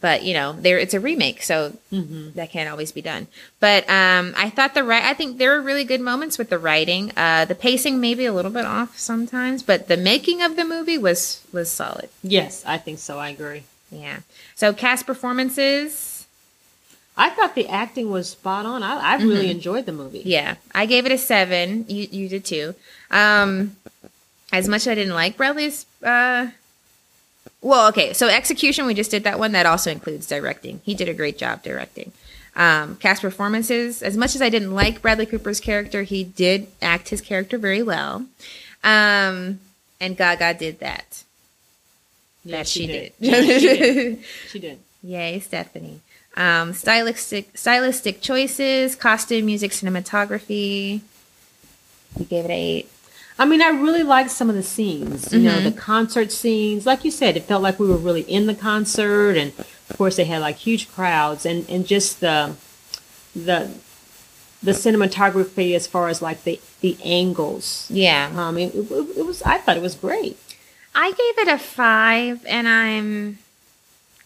[0.00, 3.26] But you know, there it's a remake, so that can't always be done.
[3.58, 5.02] But um, I thought the right.
[5.02, 7.12] I think there were really good moments with the writing.
[7.16, 10.96] Uh, the pacing maybe a little bit off sometimes, but the making of the movie
[10.96, 12.08] was was solid.
[12.22, 13.18] Yes, I think so.
[13.18, 13.64] I agree.
[13.90, 14.20] Yeah.
[14.54, 16.26] So cast performances.
[17.16, 18.82] I thought the acting was spot on.
[18.82, 20.22] I, I really enjoyed the movie.
[20.24, 21.84] Yeah, I gave it a seven.
[21.88, 22.74] You you did too.
[23.10, 23.76] Um,
[24.52, 25.84] as much as I didn't like Bradley's.
[26.02, 26.48] Uh,
[27.62, 28.12] well, okay.
[28.12, 29.52] So execution, we just did that one.
[29.52, 30.80] That also includes directing.
[30.84, 32.12] He did a great job directing.
[32.56, 34.02] Um, cast performances.
[34.02, 37.82] As much as I didn't like Bradley Cooper's character, he did act his character very
[37.82, 38.26] well.
[38.82, 39.60] Um,
[40.00, 41.22] and Gaga did that.
[42.44, 43.12] Yeah, that she, did.
[43.18, 44.18] Yeah, she did.
[44.48, 44.78] She did.
[45.02, 46.00] Yay, Stefani.
[46.36, 51.00] Um, stylistic stylistic choices, costume, music, cinematography.
[52.18, 52.90] You gave it a eight.
[53.40, 55.32] I mean, I really liked some of the scenes.
[55.32, 56.84] You know, the concert scenes.
[56.84, 60.16] Like you said, it felt like we were really in the concert, and of course,
[60.16, 62.54] they had like huge crowds, and and just the
[63.34, 63.70] the
[64.62, 67.86] the cinematography as far as like the the angles.
[67.88, 68.30] Yeah.
[68.36, 69.40] Um, it, it, it was.
[69.42, 70.36] I thought it was great.
[70.94, 73.38] I gave it a five, and I'm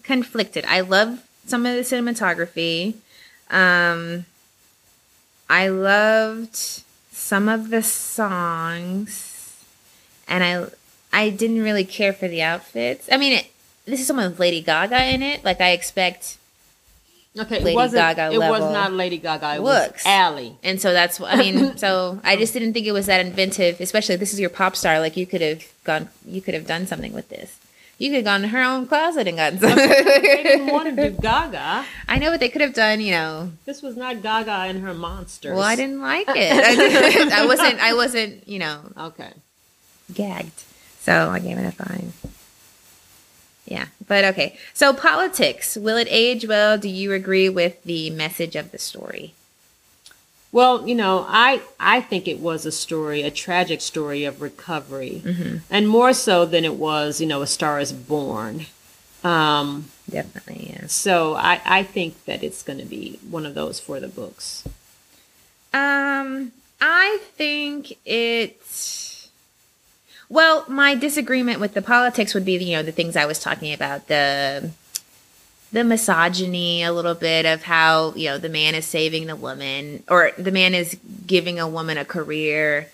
[0.02, 0.64] conflicted.
[0.64, 2.94] I love some of the cinematography.
[3.48, 4.26] Um,
[5.48, 6.82] I loved
[7.24, 9.56] some of the songs,
[10.28, 10.66] and I
[11.12, 13.08] I didn't really care for the outfits.
[13.10, 13.46] I mean, it,
[13.86, 15.42] this is someone with Lady Gaga in it.
[15.44, 16.36] Like I expect,
[17.38, 18.00] Okay, Lady it wasn't.
[18.16, 19.54] Gaga it was not Lady Gaga.
[19.56, 20.04] It looks.
[20.04, 20.50] was Ally.
[20.62, 21.76] and so that's what I mean.
[21.84, 23.80] So I just didn't think it was that inventive.
[23.80, 25.00] Especially if this is your pop star.
[25.00, 27.58] Like you could have gone, you could have done something with this.
[27.98, 29.76] You could have gone to her own closet and gotten something.
[29.88, 31.84] They didn't want to do Gaga.
[32.08, 33.00] I know what they could have done.
[33.00, 35.52] You know, This was not Gaga and her monsters.
[35.54, 36.34] Well, I didn't like it.
[37.32, 37.80] I, I wasn't.
[37.80, 38.48] I wasn't.
[38.48, 39.32] You know, Okay.
[40.12, 40.64] gagged.
[41.00, 42.12] So I gave it a five.
[43.66, 44.58] Yeah, but okay.
[44.74, 45.76] So politics.
[45.76, 46.76] Will it age well?
[46.76, 49.34] Do you agree with the message of the story?
[50.54, 55.20] Well, you know, I I think it was a story, a tragic story of recovery,
[55.24, 55.56] Mm-hmm.
[55.68, 58.66] and more so than it was, you know, a Star is Born.
[59.24, 60.92] Um, Definitely, yes.
[60.92, 64.62] so I I think that it's going to be one of those for the books.
[65.72, 69.28] Um, I think it's.
[70.28, 73.72] Well, my disagreement with the politics would be, you know, the things I was talking
[73.74, 74.70] about the
[75.74, 80.04] the misogyny a little bit of how you know the man is saving the woman
[80.08, 80.96] or the man is
[81.26, 82.88] giving a woman a career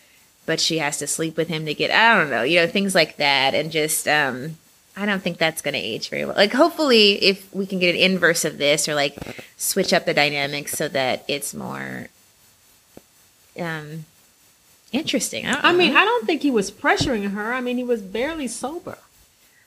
[0.47, 2.95] but she has to sleep with him to get i don't know you know things
[2.95, 4.57] like that and just um
[4.97, 7.95] i don't think that's going to age very well like hopefully if we can get
[7.95, 12.09] an inverse of this or like switch up the dynamics so that it's more
[13.61, 14.07] um
[14.91, 15.95] interesting i, I mean.
[15.95, 17.53] I don't think he was pressuring her.
[17.53, 18.99] I mean, he was barely sober.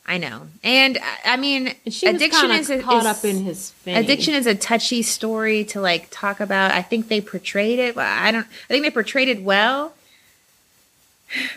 [0.05, 3.71] I know and I- i mean she addiction is a- caught is- up in his
[3.71, 3.95] fame.
[3.97, 6.71] Addiction is a touchy story to like talk about.
[6.71, 7.95] I think they portrayed it.
[7.95, 8.45] well, I don't.
[8.45, 9.93] I think they portrayed it well.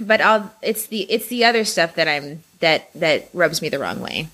[0.00, 0.54] But I'll.
[0.62, 1.02] It's the.
[1.10, 2.42] It's the other stuff that I'm.
[2.60, 4.28] That that rubs me the wrong way.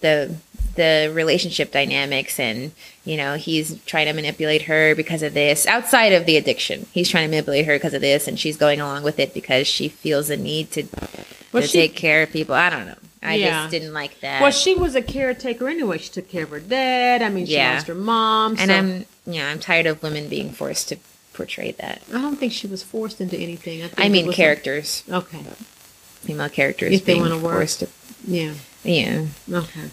[0.00, 0.36] The
[0.74, 2.72] the relationship dynamics and
[3.04, 7.08] you know he's trying to manipulate her because of this outside of the addiction he's
[7.08, 9.88] trying to manipulate her because of this and she's going along with it because she
[9.88, 10.84] feels a need to,
[11.52, 13.62] Well, to she- take care of people i don't know i Yeah.
[13.62, 15.96] just didn't like that Well, she was a caretaker anyway.
[15.98, 17.22] She took care of her dad.
[17.22, 17.74] I mean, she Yeah.
[17.74, 18.56] lost her mom.
[18.58, 20.98] and I'm yeah, I'm tired of women being forced to
[21.32, 22.02] portray that.
[22.12, 23.82] I don't think she was forced into anything.
[23.82, 25.40] I, think I mean characters, okay.
[26.20, 27.88] female characters If they being forced to
[28.26, 28.52] Yeah.
[28.82, 29.24] yeah.
[29.50, 29.88] Okay.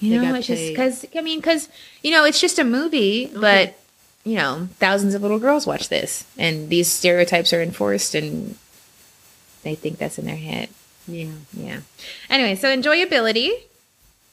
[0.00, 1.68] You know, it's just because I mean, because
[2.02, 3.78] you know, it's just a movie, but
[4.24, 8.56] you know, thousands of little girls watch this, and these stereotypes are enforced, and
[9.62, 10.68] they think that's in their head.
[11.06, 11.30] Yeah.
[11.52, 11.80] Yeah.
[12.30, 13.50] Anyway, so enjoyability.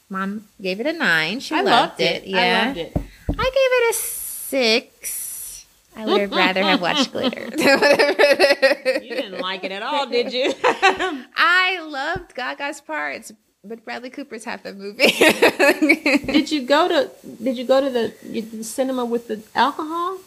[0.08, 1.40] Mom gave it a nine.
[1.40, 2.22] She I loved, loved it.
[2.24, 2.28] it.
[2.28, 2.62] Yeah.
[2.62, 2.92] I loved it.
[2.96, 3.00] I
[3.32, 5.66] gave it a six.
[5.96, 7.40] I would have rather have watched Glitter.
[7.46, 10.52] You didn't like it at all, did you?
[10.62, 13.32] I loved Gaga's parts,
[13.68, 15.06] but Bradley Cooper's half the movie.
[16.32, 17.10] did you go to
[17.42, 20.18] Did you go to the, the cinema with the alcohol?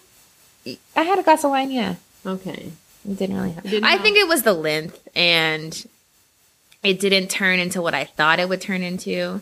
[0.96, 1.96] I had a glass of wine, yeah.
[2.26, 2.72] Okay.
[3.10, 3.64] It didn't really help.
[3.64, 4.02] Didn't I help?
[4.02, 5.86] think it was the length, and
[6.84, 9.42] it didn't turn into what I thought it would turn into.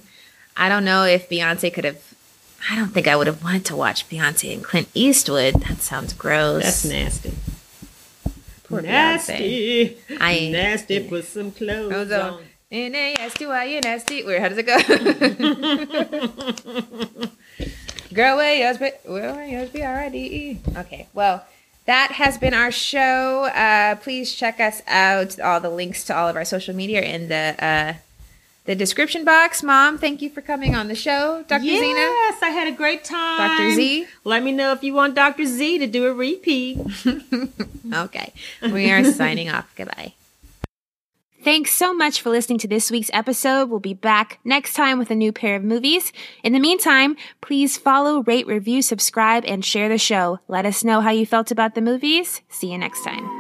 [0.56, 2.02] I don't know if Beyonce could have
[2.70, 5.56] I don't think I would have wanted to watch Beyonce and Clint Eastwood.
[5.56, 6.64] That sounds gross.
[6.64, 7.34] That's nasty.
[8.64, 9.98] Poor nasty.
[10.10, 10.18] Beyonce.
[10.20, 11.08] I- nasty.
[11.08, 12.12] Put some clothes
[12.70, 12.86] Clothes on.
[12.88, 12.96] on.
[12.96, 14.24] N-A-S-T-Y, nasty.
[14.24, 14.78] Where, how does it go?
[18.14, 20.60] Girl, where yours be, where yours be R-I-D-E.
[20.78, 21.46] Okay, well,
[21.86, 23.46] that has been our show.
[23.46, 25.40] Uh, please check us out.
[25.40, 27.94] All the links to all of our social media are in the uh,
[28.66, 29.64] the description box.
[29.64, 31.44] Mom, thank you for coming on the show.
[31.48, 31.64] Dr.
[31.64, 31.80] Zena?
[31.80, 33.58] Yes, I had a great time.
[33.58, 33.76] Dr.
[33.76, 34.08] Z?
[34.26, 35.46] Let me know if you want Dr.
[35.46, 36.80] Z to do a repeat.
[37.94, 39.74] Okay, we are signing off.
[39.78, 40.14] Goodbye.
[41.48, 43.70] Thanks so much for listening to this week's episode.
[43.70, 46.12] We'll be back next time with a new pair of movies.
[46.44, 50.40] In the meantime, please follow, rate, review, subscribe, and share the show.
[50.50, 52.42] Let us know how you felt about the movies.
[52.50, 53.37] See you next time.